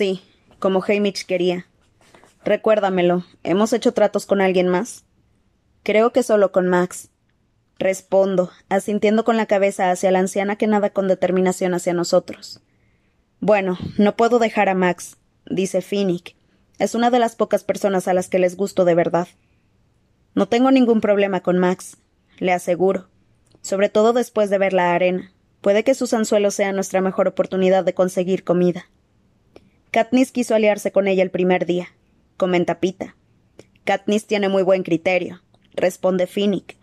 Sí, 0.00 0.22
como 0.58 0.82
Hamish 0.82 1.26
quería. 1.26 1.66
Recuérdamelo, 2.42 3.26
¿hemos 3.42 3.74
hecho 3.74 3.92
tratos 3.92 4.24
con 4.24 4.40
alguien 4.40 4.66
más? 4.66 5.04
Creo 5.82 6.10
que 6.10 6.22
solo 6.22 6.52
con 6.52 6.68
Max. 6.68 7.10
Respondo, 7.78 8.50
asintiendo 8.70 9.26
con 9.26 9.36
la 9.36 9.44
cabeza 9.44 9.90
hacia 9.90 10.10
la 10.10 10.20
anciana 10.20 10.56
que 10.56 10.66
nada 10.66 10.88
con 10.88 11.06
determinación 11.06 11.74
hacia 11.74 11.92
nosotros. 11.92 12.62
Bueno, 13.40 13.76
no 13.98 14.16
puedo 14.16 14.38
dejar 14.38 14.70
a 14.70 14.74
Max, 14.74 15.18
dice 15.44 15.82
Finnick. 15.82 16.34
Es 16.78 16.94
una 16.94 17.10
de 17.10 17.18
las 17.18 17.36
pocas 17.36 17.62
personas 17.62 18.08
a 18.08 18.14
las 18.14 18.30
que 18.30 18.38
les 18.38 18.56
gusto 18.56 18.86
de 18.86 18.94
verdad. 18.94 19.28
No 20.34 20.48
tengo 20.48 20.70
ningún 20.70 21.02
problema 21.02 21.42
con 21.42 21.58
Max, 21.58 21.98
le 22.38 22.52
aseguro, 22.52 23.10
sobre 23.60 23.90
todo 23.90 24.14
después 24.14 24.48
de 24.48 24.56
ver 24.56 24.72
la 24.72 24.94
arena. 24.94 25.30
Puede 25.60 25.84
que 25.84 25.94
sus 25.94 26.14
anzuelos 26.14 26.54
sean 26.54 26.74
nuestra 26.74 27.02
mejor 27.02 27.28
oportunidad 27.28 27.84
de 27.84 27.92
conseguir 27.92 28.44
comida. 28.44 28.86
Katniss 29.90 30.32
quiso 30.32 30.54
aliarse 30.54 30.92
con 30.92 31.08
ella 31.08 31.22
el 31.22 31.30
primer 31.30 31.66
día, 31.66 31.88
comenta 32.36 32.80
Pita. 32.80 33.16
Katniss 33.84 34.26
tiene 34.26 34.48
muy 34.48 34.62
buen 34.62 34.82
criterio 34.82 35.40
responde 35.74 36.26
Finnick. 36.26 36.76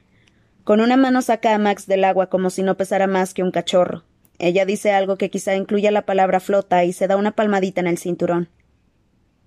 Con 0.63 0.81
una 0.81 0.97
mano 0.97 1.21
saca 1.21 1.53
a 1.53 1.57
Max 1.57 1.87
del 1.87 2.03
agua 2.03 2.27
como 2.27 2.49
si 2.49 2.63
no 2.63 2.75
pesara 2.75 3.07
más 3.07 3.33
que 3.33 3.43
un 3.43 3.51
cachorro. 3.51 4.03
Ella 4.39 4.65
dice 4.65 4.91
algo 4.91 5.17
que 5.17 5.29
quizá 5.29 5.55
incluya 5.55 5.91
la 5.91 6.05
palabra 6.05 6.39
flota 6.39 6.83
y 6.83 6.93
se 6.93 7.07
da 7.07 7.15
una 7.15 7.31
palmadita 7.31 7.81
en 7.81 7.87
el 7.87 7.97
cinturón. 7.97 8.49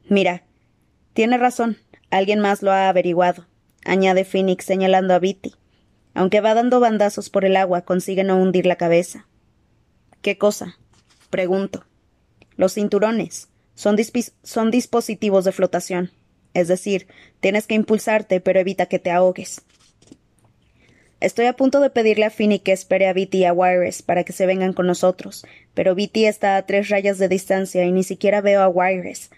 Mira, 0.09 0.45
tiene 1.13 1.37
razón. 1.39 1.77
Alguien 2.11 2.41
más 2.41 2.63
lo 2.63 2.73
ha 2.73 2.89
averiguado, 2.89 3.47
añade 3.85 4.25
Phoenix 4.25 4.65
señalando 4.65 5.15
a 5.15 5.21
Bitty. 5.21 5.55
Aunque 6.13 6.41
va 6.41 6.55
dando 6.55 6.81
bandazos 6.81 7.31
por 7.31 7.45
el 7.45 7.57
agua, 7.57 7.83
consigue 7.83 8.25
no 8.25 8.37
hundir 8.37 8.67
la 8.67 8.75
cabeza. 8.75 9.27
¿Qué 10.23 10.39
cosa? 10.39 10.77
Pregunto. 11.29 11.85
Los 12.57 12.75
cinturones. 12.75 13.49
Son, 13.81 13.97
son 14.43 14.71
dispositivos 14.71 15.47
de 15.47 15.53
flotación. 15.53 16.11
Es 16.53 16.69
decir, 16.69 17.07
tienes 17.41 17.67
que 17.67 17.75
impulsarte, 17.75 18.39
pero 18.39 18.61
evita 18.61 18.85
que 18.85 18.99
te 18.99 19.11
ahogues. 19.11 19.63
Estoy 21.19 21.47
a 21.47 21.55
punto 21.55 21.81
de 21.81 21.89
pedirle 21.89 22.27
a 22.27 22.31
Finny 22.31 22.59
que 22.59 22.73
espere 22.73 23.09
a 23.09 23.15
Viti 23.15 23.39
y 23.39 23.45
a 23.47 23.55
Wires 23.55 24.03
para 24.03 24.23
que 24.23 24.35
se 24.35 24.45
vengan 24.45 24.75
con 24.75 24.87
nosotros, 24.87 25.47
pero 25.73 25.95
Viti 25.95 26.27
está 26.27 26.59
a 26.59 26.67
tres 26.67 26.91
rayas 26.91 27.17
de 27.17 27.29
distancia 27.29 27.83
y 27.87 27.91
ni 27.91 28.03
siquiera 28.03 28.43
veo 28.43 28.61
a 28.61 28.69
Wires. 28.69 29.31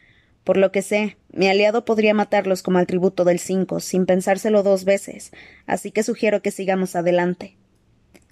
Por 0.42 0.56
lo 0.56 0.72
que 0.72 0.82
sé, 0.82 1.18
mi 1.32 1.46
aliado 1.46 1.84
podría 1.84 2.12
matarlos 2.12 2.64
como 2.64 2.78
al 2.78 2.88
tributo 2.88 3.22
del 3.22 3.38
cinco, 3.38 3.78
sin 3.78 4.06
pensárselo 4.06 4.64
dos 4.64 4.84
veces, 4.84 5.30
así 5.66 5.92
que 5.92 6.02
sugiero 6.02 6.42
que 6.42 6.50
sigamos 6.50 6.96
adelante. 6.96 7.56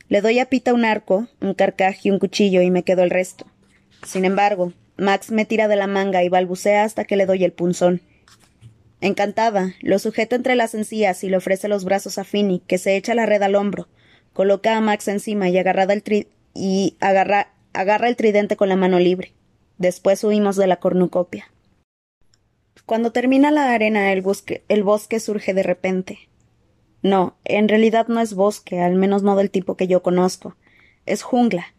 Le 0.09 0.23
doy 0.23 0.41
a 0.41 0.47
Pita 0.47 0.75
un 0.75 0.85
arco, 0.85 1.29
un 1.41 1.55
carcaj 1.55 1.99
y 2.03 2.11
un 2.11 2.19
cuchillo 2.19 2.63
y 2.63 2.73
me 2.73 2.83
quedo 2.83 3.05
el 3.05 3.11
resto. 3.11 3.47
Sin 4.05 4.25
embargo, 4.25 4.73
Max 5.01 5.31
me 5.31 5.47
tira 5.47 5.67
de 5.67 5.77
la 5.77 5.87
manga 5.87 6.23
y 6.23 6.29
balbucea 6.29 6.85
hasta 6.85 7.05
que 7.05 7.17
le 7.17 7.25
doy 7.25 7.43
el 7.43 7.53
punzón. 7.53 8.03
Encantada, 9.01 9.75
lo 9.81 9.99
sujeta 9.99 10.37
entre 10.37 10.57
las 10.57 10.75
encías 10.75 11.25
y 11.25 11.31
le 11.31 11.39
ofrece 11.39 11.69
los 11.69 11.87
brazos 11.87 12.19
a 12.19 12.25
Finny, 12.25 12.61
que 12.67 12.77
se 12.77 12.97
echa 12.97 13.15
la 13.15 13.25
red 13.25 13.43
al 13.43 13.55
hombro, 13.55 13.89
coloca 14.35 14.77
a 14.77 14.81
Max 14.83 15.09
encima 15.09 15.49
y, 15.49 15.57
agarrada 15.57 15.95
el 15.95 16.27
y 16.53 16.99
agarra, 17.01 17.49
agarra 17.73 18.09
el 18.09 18.17
tridente 18.17 18.57
con 18.57 18.69
la 18.69 18.77
mano 18.77 18.99
libre. 18.99 19.33
Después 19.79 20.23
huimos 20.23 20.57
de 20.57 20.67
la 20.67 20.77
cornucopia. 20.77 21.51
Cuando 22.85 23.11
termina 23.11 23.51
la 23.51 23.73
arena, 23.73 24.13
el 24.13 24.21
bosque, 24.21 24.65
el 24.69 24.83
bosque 24.83 25.19
surge 25.19 25.55
de 25.55 25.63
repente. 25.63 26.29
No, 27.03 27.39
en 27.45 27.69
realidad 27.69 28.09
no 28.09 28.21
es 28.21 28.35
bosque, 28.35 28.81
al 28.81 28.97
menos 28.97 29.23
no 29.23 29.35
del 29.35 29.51
tipo 29.51 29.79
que 29.79 29.87
yo 29.87 30.03
conozco. 30.03 30.57
Es 31.07 31.23
jungla. 31.23 31.75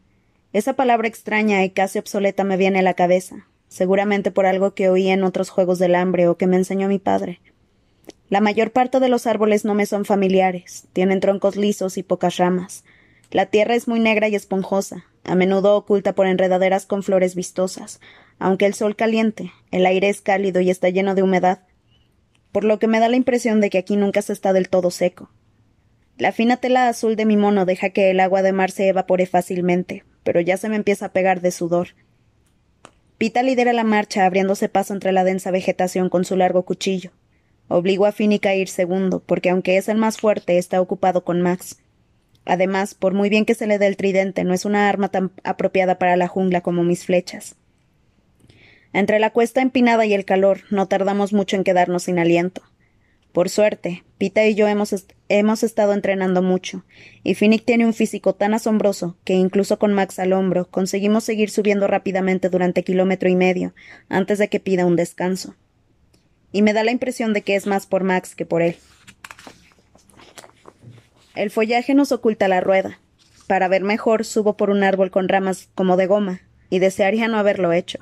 Esa 0.54 0.74
palabra 0.74 1.08
extraña 1.08 1.64
y 1.64 1.70
casi 1.70 1.98
obsoleta 1.98 2.44
me 2.44 2.58
viene 2.58 2.80
a 2.80 2.84
la 2.84 2.94
cabeza, 2.94 3.48
seguramente 3.70 4.32
por 4.32 4.46
algo 4.46 4.74
que 4.74 4.90
oí 4.90 5.08
en 5.08 5.24
otros 5.24 5.50
juegos 5.50 5.80
del 5.80 5.96
hambre 5.96 6.28
o 6.28 6.36
que 6.38 6.48
me 6.48 6.58
enseñó 6.58 6.90
mi 6.90 7.00
padre. 7.00 7.40
La 8.30 8.42
mayor 8.42 8.72
parte 8.72 9.00
de 9.00 9.08
los 9.08 9.28
árboles 9.28 9.64
no 9.64 9.76
me 9.76 9.86
son 9.86 10.04
familiares, 10.04 10.88
tienen 10.92 11.22
troncos 11.22 11.56
lisos 11.56 11.98
y 11.98 12.04
pocas 12.04 12.38
ramas. 12.38 12.84
La 13.30 13.46
tierra 13.46 13.76
es 13.76 13.88
muy 13.88 14.02
negra 14.02 14.28
y 14.28 14.36
esponjosa, 14.36 15.06
a 15.24 15.36
menudo 15.36 15.78
oculta 15.78 16.14
por 16.16 16.28
enredaderas 16.28 16.86
con 16.86 17.02
flores 17.02 17.34
vistosas, 17.34 18.02
aunque 18.38 18.66
el 18.66 18.74
sol 18.74 18.98
caliente, 18.98 19.54
el 19.72 19.86
aire 19.86 20.10
es 20.10 20.20
cálido 20.20 20.60
y 20.60 20.70
está 20.70 20.90
lleno 20.90 21.16
de 21.16 21.24
humedad, 21.24 21.62
por 22.52 22.66
lo 22.66 22.78
que 22.78 22.88
me 22.88 23.00
da 23.00 23.08
la 23.08 23.16
impresión 23.16 23.62
de 23.62 23.70
que 23.70 23.78
aquí 23.78 23.96
nunca 23.96 24.22
se 24.22 24.34
está 24.34 24.52
del 24.52 24.68
todo 24.68 24.92
seco. 24.92 25.30
La 26.18 26.34
fina 26.34 26.58
tela 26.58 26.90
azul 26.90 27.16
de 27.16 27.26
mi 27.26 27.38
mono 27.38 27.66
deja 27.66 27.92
que 27.92 28.12
el 28.12 28.20
agua 28.20 28.42
de 28.42 28.52
mar 28.52 28.72
se 28.72 28.90
evapore 28.90 29.26
fácilmente, 29.26 30.04
pero 30.24 30.42
ya 30.42 30.58
se 30.58 30.70
me 30.70 30.76
empieza 30.76 31.08
a 31.08 31.14
pegar 31.14 31.42
de 31.42 31.52
sudor. 31.52 31.90
Pita 33.18 33.44
lidera 33.44 33.74
la 33.74 33.84
marcha 33.84 34.26
abriéndose 34.26 34.70
paso 34.70 34.94
entre 34.94 35.12
la 35.12 35.24
densa 35.24 35.52
vegetación 35.52 36.10
con 36.10 36.26
su 36.26 36.36
largo 36.36 36.64
cuchillo. 36.64 37.12
Obligo 37.68 38.06
a 38.06 38.12
Finnick 38.12 38.46
a 38.48 38.56
ir 38.56 38.68
segundo, 38.68 39.22
porque 39.26 39.50
aunque 39.50 39.78
es 39.78 39.88
el 39.90 39.98
más 39.98 40.18
fuerte, 40.18 40.58
está 40.58 40.82
ocupado 40.82 41.24
con 41.24 41.42
Max. 41.42 41.78
Además, 42.46 42.96
por 42.96 43.14
muy 43.14 43.30
bien 43.30 43.46
que 43.46 43.56
se 43.56 43.68
le 43.68 43.78
dé 43.78 43.88
el 43.88 43.98
tridente, 43.98 44.44
no 44.44 44.54
es 44.54 44.66
una 44.66 44.90
arma 44.90 45.10
tan 45.10 45.32
apropiada 45.44 46.00
para 46.00 46.18
la 46.18 46.28
jungla 46.28 46.62
como 46.62 46.84
mis 46.84 47.06
flechas. 47.06 47.56
Entre 48.94 49.20
la 49.20 49.30
cuesta 49.30 49.62
empinada 49.62 50.06
y 50.06 50.14
el 50.14 50.26
calor, 50.26 50.62
no 50.70 50.88
tardamos 50.88 51.32
mucho 51.32 51.56
en 51.56 51.64
quedarnos 51.64 52.04
sin 52.04 52.20
aliento. 52.20 52.62
Por 53.32 53.48
suerte, 53.48 54.04
Pita 54.18 54.46
y 54.46 54.56
yo 54.56 54.68
hemos, 54.68 54.94
hemos 55.30 55.64
estado 55.64 55.94
entrenando 55.94 56.42
mucho, 56.42 56.84
y 57.24 57.36
Finnick 57.36 57.64
tiene 57.64 57.86
un 57.86 57.94
físico 57.94 58.36
tan 58.36 58.54
asombroso 58.54 59.18
que 59.24 59.34
incluso 59.34 59.80
con 59.80 59.94
Max 59.94 60.20
al 60.20 60.34
hombro 60.34 60.70
conseguimos 60.70 61.24
seguir 61.24 61.50
subiendo 61.50 61.88
rápidamente 61.88 62.50
durante 62.50 62.84
kilómetro 62.84 63.30
y 63.30 63.36
medio 63.36 63.74
antes 64.10 64.38
de 64.38 64.50
que 64.50 64.60
pida 64.60 64.86
un 64.86 64.98
descanso. 64.98 65.56
Y 66.52 66.62
me 66.62 66.74
da 66.74 66.84
la 66.84 66.92
impresión 66.92 67.32
de 67.32 67.42
que 67.42 67.56
es 67.56 67.68
más 67.68 67.88
por 67.88 68.04
Max 68.04 68.36
que 68.36 68.46
por 68.46 68.62
él. 68.62 68.76
El 71.34 71.50
follaje 71.50 71.94
nos 71.94 72.12
oculta 72.12 72.50
la 72.50 72.60
rueda. 72.60 73.00
Para 73.48 73.70
ver 73.70 73.84
mejor 73.84 74.26
subo 74.26 74.58
por 74.58 74.70
un 74.70 74.84
árbol 74.84 75.12
con 75.12 75.30
ramas 75.30 75.70
como 75.74 75.96
de 75.96 76.08
goma, 76.08 76.42
y 76.70 76.80
desearía 76.80 77.30
no 77.30 77.38
haberlo 77.38 77.72
hecho. 77.72 78.00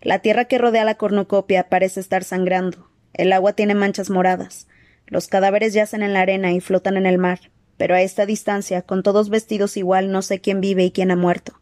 La 0.00 0.18
tierra 0.18 0.46
que 0.46 0.58
rodea 0.58 0.84
la 0.84 0.96
cornucopia 0.96 1.68
parece 1.68 2.00
estar 2.00 2.24
sangrando, 2.24 2.87
el 3.14 3.32
agua 3.32 3.52
tiene 3.52 3.74
manchas 3.74 4.10
moradas. 4.10 4.66
Los 5.06 5.28
cadáveres 5.28 5.72
yacen 5.74 6.02
en 6.02 6.12
la 6.12 6.20
arena 6.20 6.52
y 6.52 6.60
flotan 6.60 6.96
en 6.96 7.06
el 7.06 7.18
mar, 7.18 7.40
pero 7.76 7.94
a 7.94 8.02
esta 8.02 8.26
distancia, 8.26 8.82
con 8.82 9.02
todos 9.02 9.30
vestidos 9.30 9.76
igual, 9.76 10.12
no 10.12 10.22
sé 10.22 10.40
quién 10.40 10.60
vive 10.60 10.84
y 10.84 10.90
quién 10.90 11.10
ha 11.10 11.16
muerto. 11.16 11.58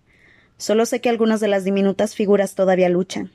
Solo 0.58 0.86
sé 0.86 1.00
que 1.00 1.10
algunas 1.10 1.40
de 1.40 1.48
las 1.48 1.64
diminutas 1.64 2.14
figuras 2.14 2.54
todavía 2.54 2.88
luchan. 2.88 3.30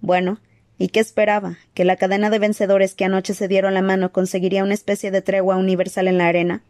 Bueno, 0.00 0.38
¿y 0.78 0.88
qué 0.88 1.00
esperaba? 1.00 1.56
¿Que 1.72 1.84
la 1.84 1.96
cadena 1.96 2.28
de 2.28 2.38
vencedores 2.38 2.94
que 2.94 3.06
anoche 3.06 3.32
se 3.32 3.48
dieron 3.48 3.74
la 3.74 3.82
mano 3.82 4.12
conseguiría 4.12 4.62
una 4.62 4.74
especie 4.74 5.10
de 5.10 5.22
tregua 5.22 5.56
universal 5.56 6.06
en 6.06 6.18
la 6.18 6.28
arena? 6.28 6.62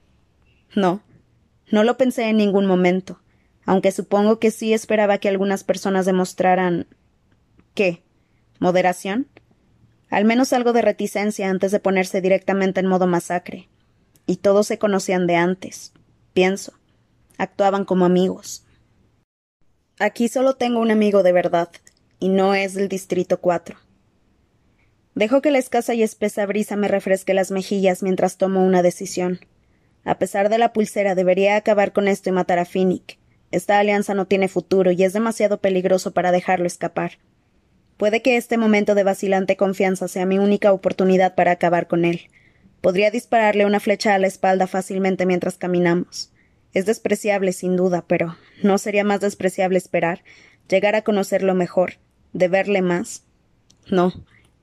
No, 0.75 1.03
no 1.71 1.83
lo 1.83 1.97
pensé 1.97 2.29
en 2.29 2.37
ningún 2.37 2.67
momento, 2.67 3.21
aunque 3.67 3.91
supongo 3.91 4.39
que 4.39 4.53
sí 4.53 4.73
esperaba 4.73 5.19
que 5.19 5.29
algunas 5.29 5.65
personas 5.65 6.07
demostraran. 6.07 6.87
¿Qué? 7.75 8.03
¿Moderación? 8.61 9.27
Al 10.15 10.25
menos 10.25 10.53
algo 10.53 10.73
de 10.73 10.81
reticencia 10.81 11.51
antes 11.51 11.73
de 11.73 11.81
ponerse 11.81 12.21
directamente 12.21 12.79
en 12.79 12.87
modo 12.87 13.09
masacre. 13.09 13.69
Y 14.27 14.37
todos 14.37 14.69
se 14.69 14.79
conocían 14.79 15.27
de 15.27 15.35
antes, 15.35 15.93
pienso. 16.33 16.73
Actuaban 17.37 17.85
como 17.85 18.05
amigos. 18.05 18.65
Aquí 19.99 20.29
solo 20.29 20.55
tengo 20.55 20.79
un 20.79 20.93
amigo 20.93 21.25
de 21.25 21.33
verdad, 21.33 21.69
y 22.21 22.29
no 22.29 22.55
es 22.55 22.75
del 22.75 22.89
Distrito 22.89 23.41
4. 23.41 23.77
Dejo 25.17 25.43
que 25.43 25.51
la 25.51 25.59
escasa 25.59 25.95
y 25.95 26.05
espesa 26.05 26.47
brisa 26.47 26.77
me 26.77 26.87
refresque 26.87 27.35
las 27.35 27.51
mejillas 27.51 28.05
mientras 28.05 28.37
tomo 28.37 28.65
una 28.65 28.83
decisión. 28.83 29.41
A 30.05 30.21
pesar 30.21 30.49
de 30.49 30.59
la 30.59 30.73
pulsera, 30.73 31.17
debería 31.17 31.57
acabar 31.57 31.93
con 31.93 32.07
esto 32.07 32.29
y 32.29 32.33
matar 32.33 32.61
a 32.61 32.65
Finnick. 32.65 33.19
Esta 33.51 33.81
alianza 33.81 34.15
no 34.15 34.29
tiene 34.29 34.47
futuro 34.47 34.93
y 34.93 35.03
es 35.03 35.13
demasiado 35.13 35.59
peligroso 35.59 36.13
para 36.13 36.31
dejarlo 36.31 36.67
escapar. 36.67 37.19
Puede 37.97 38.23
que 38.23 38.37
este 38.37 38.59
momento 38.59 38.95
de 38.95 39.05
vacilante 39.05 39.57
confianza 39.57 40.09
sea 40.09 40.27
mi 40.27 40.39
única 40.39 40.73
oportunidad 40.73 41.35
para 41.35 41.53
acabar 41.53 41.87
con 41.87 42.05
él. 42.05 42.23
Podría 42.81 43.11
dispararle 43.11 43.67
una 43.67 43.81
flecha 43.81 44.15
a 44.15 44.19
la 44.19 44.27
espalda 44.27 44.67
fácilmente 44.67 45.27
mientras 45.27 45.57
caminamos. 45.57 46.33
Es 46.73 46.87
despreciable, 46.87 47.53
sin 47.53 47.77
duda, 47.77 48.05
pero 48.07 48.37
¿no 48.63 48.79
sería 48.79 49.05
más 49.05 49.21
despreciable 49.21 49.79
esperar, 49.79 50.23
llegar 50.69 50.97
a 50.97 51.03
conocerlo 51.03 51.55
mejor, 51.55 51.95
de 52.33 52.49
verle 52.49 52.83
más? 52.83 53.23
No, 53.91 54.13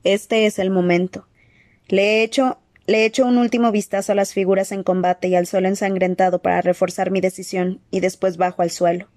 este 0.03 0.45
es 0.45 0.59
el 0.59 0.69
momento. 0.69 1.27
Le 1.87 2.19
he 2.19 2.23
hecho 2.23 2.57
le 2.87 3.05
echo 3.05 3.25
un 3.25 3.37
último 3.37 3.71
vistazo 3.71 4.11
a 4.11 4.15
las 4.15 4.33
figuras 4.33 4.71
en 4.71 4.83
combate 4.83 5.27
y 5.27 5.35
al 5.35 5.47
suelo 5.47 5.67
ensangrentado 5.67 6.41
para 6.41 6.61
reforzar 6.61 7.11
mi 7.11 7.21
decisión 7.21 7.79
y 7.91 7.99
después 7.99 8.37
bajo 8.37 8.63
al 8.63 8.71
suelo. 8.71 9.07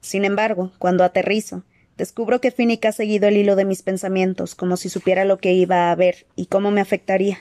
Sin 0.00 0.24
embargo, 0.24 0.70
cuando 0.78 1.02
aterrizo, 1.02 1.64
descubro 1.96 2.40
que 2.40 2.50
Finnick 2.50 2.84
ha 2.86 2.92
seguido 2.92 3.28
el 3.28 3.36
hilo 3.36 3.56
de 3.56 3.64
mis 3.64 3.82
pensamientos, 3.82 4.54
como 4.54 4.76
si 4.76 4.88
supiera 4.88 5.24
lo 5.24 5.38
que 5.38 5.52
iba 5.52 5.90
a 5.90 5.94
ver 5.94 6.26
y 6.36 6.46
cómo 6.46 6.70
me 6.70 6.80
afectaría. 6.80 7.38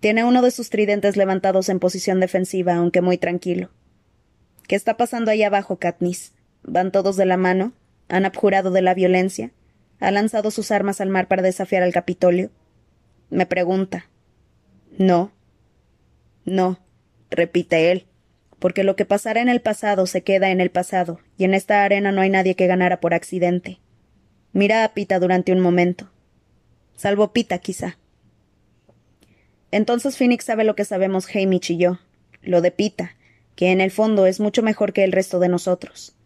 Tiene 0.00 0.24
uno 0.24 0.42
de 0.42 0.50
sus 0.50 0.70
tridentes 0.70 1.16
levantados 1.16 1.68
en 1.68 1.78
posición 1.78 2.20
defensiva, 2.20 2.74
aunque 2.74 3.00
muy 3.00 3.18
tranquilo. 3.18 3.70
¿Qué 4.68 4.76
está 4.76 4.96
pasando 4.96 5.30
ahí 5.30 5.42
abajo, 5.42 5.78
Katniss? 5.78 6.32
¿Van 6.62 6.92
todos 6.92 7.16
de 7.16 7.26
la 7.26 7.36
mano? 7.36 7.72
¿Han 8.08 8.24
abjurado 8.24 8.70
de 8.70 8.82
la 8.82 8.94
violencia? 8.94 9.52
¿Ha 10.00 10.10
lanzado 10.10 10.50
sus 10.50 10.70
armas 10.70 11.00
al 11.00 11.08
mar 11.08 11.28
para 11.28 11.42
desafiar 11.42 11.82
al 11.82 11.92
Capitolio? 11.92 12.50
Me 13.30 13.46
pregunta, 13.46 14.06
no. 14.98 15.32
No, 16.44 16.78
repite 17.30 17.90
él, 17.90 18.06
porque 18.66 18.82
lo 18.82 18.96
que 18.96 19.04
pasara 19.04 19.40
en 19.40 19.48
el 19.48 19.60
pasado 19.60 20.08
se 20.08 20.24
queda 20.24 20.50
en 20.50 20.60
el 20.60 20.72
pasado, 20.72 21.20
y 21.38 21.44
en 21.44 21.54
esta 21.54 21.84
arena 21.84 22.10
no 22.10 22.20
hay 22.20 22.30
nadie 22.30 22.56
que 22.56 22.66
ganara 22.66 22.98
por 22.98 23.14
accidente. 23.14 23.78
Mira 24.52 24.82
a 24.82 24.92
Pita 24.92 25.20
durante 25.20 25.52
un 25.52 25.60
momento. 25.60 26.10
Salvo 26.96 27.32
Pita, 27.32 27.60
quizá. 27.60 27.96
Entonces 29.70 30.16
Phoenix 30.16 30.46
sabe 30.46 30.64
lo 30.64 30.74
que 30.74 30.84
sabemos 30.84 31.28
Hamish 31.32 31.70
y 31.70 31.76
yo, 31.76 32.00
lo 32.42 32.60
de 32.60 32.72
Pita, 32.72 33.14
que 33.54 33.70
en 33.70 33.80
el 33.80 33.92
fondo 33.92 34.26
es 34.26 34.40
mucho 34.40 34.64
mejor 34.64 34.92
que 34.92 35.04
el 35.04 35.12
resto 35.12 35.38
de 35.38 35.48
nosotros. 35.48 36.16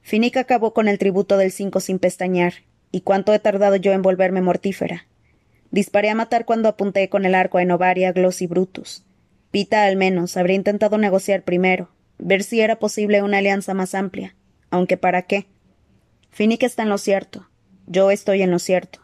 Finnick 0.00 0.38
acabó 0.38 0.72
con 0.72 0.88
el 0.88 0.98
tributo 0.98 1.36
del 1.36 1.52
cinco 1.52 1.80
sin 1.80 1.98
pestañear, 1.98 2.54
y 2.92 3.02
cuánto 3.02 3.34
he 3.34 3.38
tardado 3.40 3.76
yo 3.76 3.92
en 3.92 4.00
volverme 4.00 4.40
mortífera. 4.40 5.06
Disparé 5.70 6.08
a 6.08 6.14
matar 6.14 6.46
cuando 6.46 6.70
apunté 6.70 7.10
con 7.10 7.26
el 7.26 7.34
arco 7.34 7.58
a 7.58 7.62
Enovaria, 7.62 8.12
Gloss 8.12 8.40
y 8.40 8.46
Brutus. 8.46 9.04
Pita, 9.50 9.84
al 9.84 9.96
menos, 9.96 10.36
habría 10.36 10.56
intentado 10.56 10.98
negociar 10.98 11.42
primero, 11.42 11.90
ver 12.18 12.42
si 12.42 12.60
era 12.60 12.78
posible 12.78 13.22
una 13.22 13.38
alianza 13.38 13.74
más 13.74 13.94
amplia. 13.94 14.34
Aunque 14.70 14.96
para 14.96 15.22
qué. 15.22 15.46
Finnick 16.30 16.62
está 16.62 16.82
en 16.82 16.90
lo 16.90 16.98
cierto. 16.98 17.48
Yo 17.86 18.10
estoy 18.10 18.42
en 18.42 18.50
lo 18.50 18.58
cierto. 18.58 19.00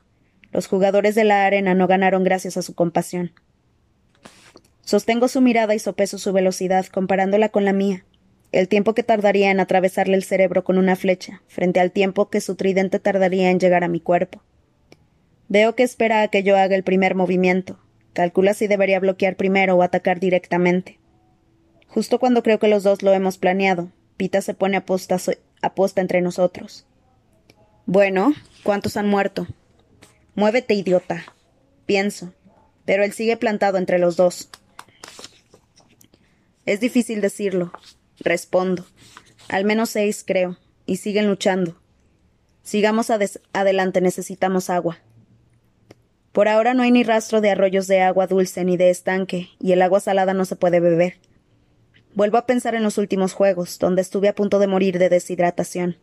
Los 0.53 0.67
jugadores 0.67 1.15
de 1.15 1.25
la 1.25 1.47
arena 1.47 1.75
no 1.75 1.87
ganaron 1.87 2.23
gracias 2.23 2.57
a 2.57 2.63
su 2.63 2.75
compasión. 2.75 3.33
Sostengo 4.83 5.29
su 5.29 5.41
mirada 5.41 5.75
y 5.75 5.79
sopeso 5.79 6.19
su 6.19 6.33
velocidad, 6.33 6.87
comparándola 6.87 7.49
con 7.49 7.65
la 7.65 7.73
mía. 7.73 8.05
El 8.53 8.69
tiempo 8.69 8.95
que 8.95 9.03
tardaría 9.03 9.51
en 9.51 9.59
atravesarle 9.59 10.15
el 10.15 10.23
cerebro 10.23 10.63
con 10.63 10.77
una 10.79 10.95
flecha, 10.95 11.43
frente 11.49 11.81
al 11.81 11.91
tiempo 11.91 12.29
que 12.29 12.41
su 12.41 12.55
tridente 12.55 13.01
tardaría 13.01 13.51
en 13.51 13.59
llegar 13.59 13.83
a 13.83 13.89
mi 13.89 13.99
cuerpo. 13.99 14.43
Veo 15.49 15.75
que 15.75 15.83
espera 15.83 16.23
a 16.23 16.29
que 16.29 16.43
yo 16.43 16.57
haga 16.57 16.77
el 16.77 16.85
primer 16.85 17.15
movimiento. 17.15 17.79
Calcula 18.15 18.55
si 18.55 18.67
debería 18.67 19.01
bloquear 19.01 19.37
primero 19.37 19.75
o 19.75 19.83
atacar 19.83 20.21
directamente. 20.21 20.99
Justo 21.89 22.19
cuando 22.19 22.43
creo 22.43 22.59
que 22.59 22.69
los 22.69 22.83
dos 22.83 23.03
lo 23.03 23.13
hemos 23.13 23.39
planeado, 23.39 23.91
Pita 24.17 24.41
se 24.41 24.55
pone 24.55 24.77
a 24.77 24.87
entre 26.01 26.21
nosotros. 26.21 26.87
Bueno, 27.87 28.33
¿cuántos 28.63 28.97
han 28.97 29.09
muerto? 29.09 29.47
Muévete, 30.35 30.75
idiota. 30.75 31.25
Pienso. 31.87 32.33
Pero 32.85 33.05
él 33.05 33.13
sigue 33.13 33.37
plantado 33.37 33.79
entre 33.79 33.99
los 33.99 34.17
dos. 34.17 34.49
Es 36.67 36.81
difícil 36.81 37.21
decirlo. 37.21 37.73
Respondo. 38.21 38.87
Al 39.49 39.65
menos 39.65 39.91
seis, 39.91 40.25
creo. 40.27 40.57
Y 40.87 40.97
siguen 40.97 41.29
luchando. 41.29 41.81
Sigamos 42.63 43.11
adelante, 43.11 44.01
necesitamos 44.01 44.71
agua. 44.71 44.99
Por 46.35 46.49
ahora 46.49 46.75
no 46.75 46.83
hay 46.83 46.91
ni 46.91 47.05
rastro 47.05 47.41
de 47.41 47.51
arroyos 47.51 47.87
de 47.87 48.01
agua 48.01 48.27
dulce 48.27 48.65
ni 48.65 48.77
de 48.77 48.91
estanque, 48.91 49.51
y 49.61 49.71
el 49.71 49.81
agua 49.81 50.01
salada 50.01 50.35
no 50.35 50.45
se 50.45 50.57
puede 50.57 50.81
beber. 50.81 51.21
Vuelvo 52.13 52.39
a 52.39 52.45
pensar 52.45 52.75
en 52.75 52.83
los 52.83 52.99
últimos 52.99 53.35
juegos, 53.35 53.79
donde 53.79 54.03
estuve 54.03 54.27
a 54.27 54.35
punto 54.35 54.59
de 54.59 54.67
morir 54.67 54.99
de 54.99 55.09
deshidratación. 55.09 55.97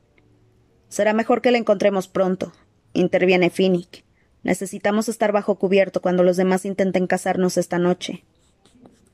Será 0.87 1.11
mejor 1.11 1.41
que 1.41 1.51
la 1.51 1.57
encontremos 1.57 2.07
pronto, 2.07 2.53
interviene 2.93 3.49
Finnick. 3.49 4.05
Necesitamos 4.41 5.09
estar 5.09 5.33
bajo 5.33 5.59
cubierto 5.59 6.01
cuando 6.01 6.23
los 6.23 6.37
demás 6.37 6.63
intenten 6.63 7.07
cazarnos 7.07 7.57
esta 7.57 7.77
noche. 7.77 8.23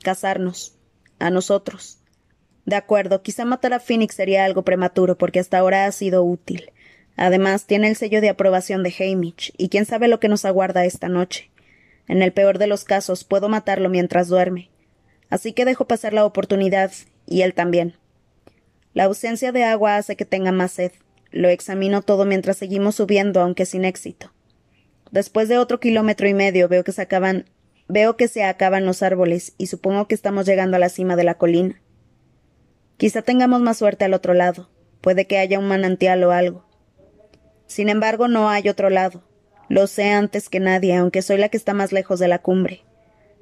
Cazarnos. 0.03 0.75
A 1.17 1.31
nosotros. 1.31 1.97
De 2.65 2.75
acuerdo, 2.75 3.23
quizá 3.23 3.43
matar 3.43 3.73
a 3.73 3.79
Phoenix 3.79 4.13
sería 4.13 4.45
algo 4.45 4.61
prematuro 4.61 5.17
porque 5.17 5.39
hasta 5.39 5.57
ahora 5.57 5.87
ha 5.87 5.91
sido 5.91 6.23
útil. 6.23 6.71
Además, 7.17 7.65
tiene 7.65 7.89
el 7.89 7.95
sello 7.95 8.21
de 8.21 8.29
aprobación 8.29 8.83
de 8.83 8.93
Hamish, 8.97 9.51
y 9.57 9.69
quién 9.69 9.85
sabe 9.85 10.07
lo 10.07 10.19
que 10.19 10.29
nos 10.29 10.45
aguarda 10.45 10.85
esta 10.85 11.09
noche. 11.09 11.51
En 12.07 12.21
el 12.21 12.31
peor 12.31 12.59
de 12.59 12.67
los 12.67 12.85
casos, 12.85 13.23
puedo 13.23 13.49
matarlo 13.49 13.89
mientras 13.89 14.27
duerme. 14.27 14.69
Así 15.29 15.51
que 15.51 15.65
dejo 15.65 15.87
pasar 15.87 16.13
la 16.13 16.23
oportunidad, 16.23 16.91
y 17.25 17.41
él 17.41 17.53
también. 17.53 17.95
La 18.93 19.05
ausencia 19.05 19.51
de 19.51 19.63
agua 19.63 19.97
hace 19.97 20.15
que 20.15 20.25
tenga 20.25 20.51
más 20.51 20.71
sed. 20.71 20.91
Lo 21.31 21.49
examino 21.49 22.01
todo 22.01 22.23
mientras 22.25 22.57
seguimos 22.57 22.95
subiendo, 22.95 23.41
aunque 23.41 23.65
sin 23.65 23.83
éxito. 23.83 24.31
Después 25.11 25.49
de 25.49 25.57
otro 25.57 25.79
kilómetro 25.79 26.27
y 26.27 26.33
medio 26.33 26.67
veo 26.67 26.83
que 26.83 26.91
se 26.91 27.01
acaban 27.01 27.45
veo 27.87 28.17
que 28.17 28.27
se 28.27 28.43
acaban 28.43 28.85
los 28.85 29.01
árboles 29.01 29.53
y 29.57 29.67
supongo 29.67 30.07
que 30.07 30.15
estamos 30.15 30.45
llegando 30.45 30.75
a 30.75 30.79
la 30.79 30.89
cima 30.89 31.15
de 31.15 31.23
la 31.23 31.35
colina. 31.35 31.81
Quizá 32.97 33.21
tengamos 33.21 33.61
más 33.61 33.77
suerte 33.77 34.05
al 34.05 34.13
otro 34.13 34.33
lado. 34.33 34.69
Puede 35.01 35.27
que 35.27 35.37
haya 35.37 35.59
un 35.59 35.67
manantial 35.67 36.23
o 36.23 36.31
algo. 36.31 36.66
Sin 37.67 37.89
embargo, 37.89 38.27
no 38.27 38.49
hay 38.49 38.69
otro 38.69 38.89
lado. 38.89 39.23
Lo 39.69 39.87
sé 39.87 40.09
antes 40.09 40.49
que 40.49 40.59
nadie, 40.59 40.95
aunque 40.95 41.21
soy 41.21 41.37
la 41.37 41.49
que 41.49 41.57
está 41.57 41.73
más 41.73 41.91
lejos 41.91 42.19
de 42.19 42.29
la 42.29 42.39
cumbre. 42.39 42.83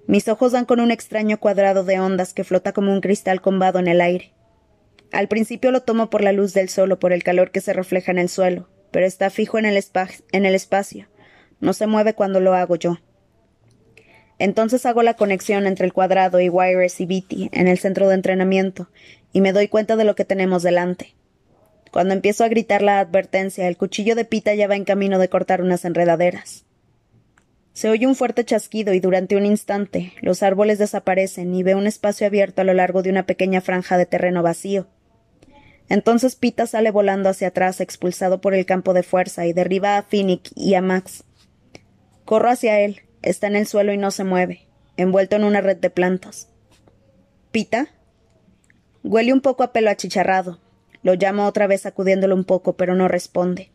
Mis 0.08 0.28
ojos 0.28 0.52
dan 0.52 0.66
con 0.66 0.80
un 0.80 0.92
extraño 0.92 1.40
cuadrado 1.40 1.84
de 1.84 2.00
ondas 2.00 2.34
que 2.34 2.44
flota 2.44 2.74
como 2.74 2.92
un 2.92 3.02
cristal 3.02 3.42
combado 3.42 3.80
en 3.80 3.88
el 3.88 4.02
aire. 4.02 4.34
Al 5.12 5.28
principio 5.28 5.72
lo 5.72 5.82
tomo 5.82 6.10
por 6.10 6.24
la 6.24 6.32
luz 6.32 6.54
del 6.54 6.70
sol 6.70 6.92
o 6.92 7.00
por 7.00 7.14
el 7.14 7.24
calor 7.24 7.52
que 7.52 7.62
se 7.62 7.74
refleja 7.74 8.12
en 8.12 8.20
el 8.20 8.30
suelo, 8.30 8.68
pero 8.92 9.06
está 9.06 9.30
fijo 9.30 9.58
en 9.58 9.66
el, 9.66 9.82
en 10.32 10.46
el 10.46 10.56
espacio. 10.56 11.08
No 11.60 11.74
se 11.74 11.88
mueve 11.88 12.14
cuando 12.14 12.40
lo 12.40 12.54
hago 12.54 12.76
yo. 12.76 12.98
Entonces 14.38 14.86
hago 14.86 15.02
la 15.04 15.14
conexión 15.14 15.66
entre 15.66 15.86
el 15.86 15.94
cuadrado 15.94 16.40
y 16.40 16.50
Wires 16.50 17.00
y 17.00 17.06
Beatty 17.06 17.50
en 17.54 17.68
el 17.68 17.80
centro 17.80 18.10
de 18.10 18.16
entrenamiento 18.16 18.90
y 19.32 19.42
me 19.42 19.54
doy 19.54 19.68
cuenta 19.68 19.96
de 19.96 20.04
lo 20.04 20.16
que 20.16 20.26
tenemos 20.26 20.64
delante. 20.64 21.15
Cuando 21.96 22.14
empiezo 22.14 22.44
a 22.44 22.50
gritar 22.50 22.82
la 22.82 23.00
advertencia, 23.00 23.70
el 23.70 23.78
cuchillo 23.78 24.16
de 24.16 24.26
pita 24.26 24.54
ya 24.54 24.68
va 24.68 24.76
en 24.76 24.84
camino 24.84 25.18
de 25.18 25.30
cortar 25.30 25.62
unas 25.62 25.86
enredaderas. 25.86 26.66
Se 27.72 27.88
oye 27.90 28.06
un 28.06 28.16
fuerte 28.16 28.44
chasquido 28.44 28.94
y 28.94 29.00
durante 29.00 29.38
un 29.38 29.46
instante 29.46 30.12
los 30.20 30.44
árboles 30.44 30.78
desaparecen 30.78 31.56
y 31.56 31.64
veo 31.64 31.78
un 31.78 31.88
espacio 31.88 32.28
abierto 32.28 32.60
a 32.60 32.66
lo 32.66 32.74
largo 32.74 33.02
de 33.02 33.12
una 33.12 33.26
pequeña 33.26 33.62
franja 33.62 33.98
de 33.98 34.06
terreno 34.06 34.44
vacío. 34.44 34.88
Entonces 35.88 36.36
Pita 36.36 36.68
sale 36.68 36.92
volando 36.92 37.30
hacia 37.30 37.48
atrás, 37.48 37.80
expulsado 37.80 38.42
por 38.42 38.54
el 38.56 38.66
campo 38.66 38.94
de 38.94 39.04
fuerza, 39.04 39.46
y 39.46 39.54
derriba 39.54 39.96
a 39.96 40.04
Finnick 40.04 40.52
y 40.54 40.74
a 40.74 40.82
Max. 40.82 41.24
Corro 42.26 42.50
hacia 42.50 42.78
él. 42.82 43.04
Está 43.22 43.48
en 43.48 43.56
el 43.56 43.68
suelo 43.68 43.94
y 43.94 43.98
no 43.98 44.12
se 44.12 44.26
mueve, 44.26 44.68
envuelto 44.98 45.38
en 45.38 45.46
una 45.46 45.62
red 45.62 45.78
de 45.78 45.92
plantas. 45.92 46.50
¿Pita? 47.54 47.88
Huele 49.02 49.32
un 49.32 49.40
poco 49.40 49.64
a 49.64 49.72
pelo 49.72 49.90
achicharrado, 49.90 50.60
lo 51.06 51.14
llamo 51.14 51.46
otra 51.46 51.68
vez 51.68 51.82
sacudiéndolo 51.82 52.34
un 52.34 52.46
poco, 52.46 52.78
pero 52.78 52.96
no 52.96 53.08
responde. 53.08 53.70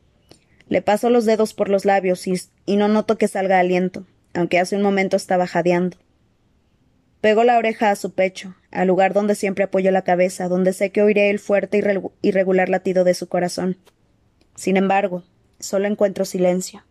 Le 0.69 0.83
paso 0.83 1.11
los 1.11 1.27
dedos 1.27 1.55
por 1.55 1.69
los 1.69 1.85
labios 1.85 2.27
y, 2.27 2.77
no 2.77 2.89
noto 2.89 3.19
que 3.19 3.29
salga 3.29 3.61
aliento, 3.61 4.05
aunque 4.35 4.59
hace 4.59 4.75
un 4.75 4.83
momento 4.83 5.17
estaba 5.17 5.47
jadeando. 5.47 5.97
Pego 7.21 7.45
la 7.45 7.57
oreja 7.57 7.93
a 7.93 7.95
su 7.95 8.15
pecho, 8.15 8.57
al 8.73 8.89
lugar 8.89 9.15
donde 9.15 9.37
siempre 9.37 9.63
apoyo 9.63 9.93
la 9.93 10.03
cabeza, 10.03 10.49
donde 10.49 10.73
sé 10.73 10.91
que 10.91 11.03
oiré 11.03 11.31
el 11.31 11.39
fuerte 11.39 11.81
y 12.21 12.31
regular 12.33 12.69
latido 12.69 13.05
de 13.05 13.15
su 13.15 13.29
corazón. 13.29 13.77
Sin 14.57 14.77
embargo, 14.77 15.23
solo 15.61 15.87
encuentro 15.87 16.25
silencio. 16.25 16.83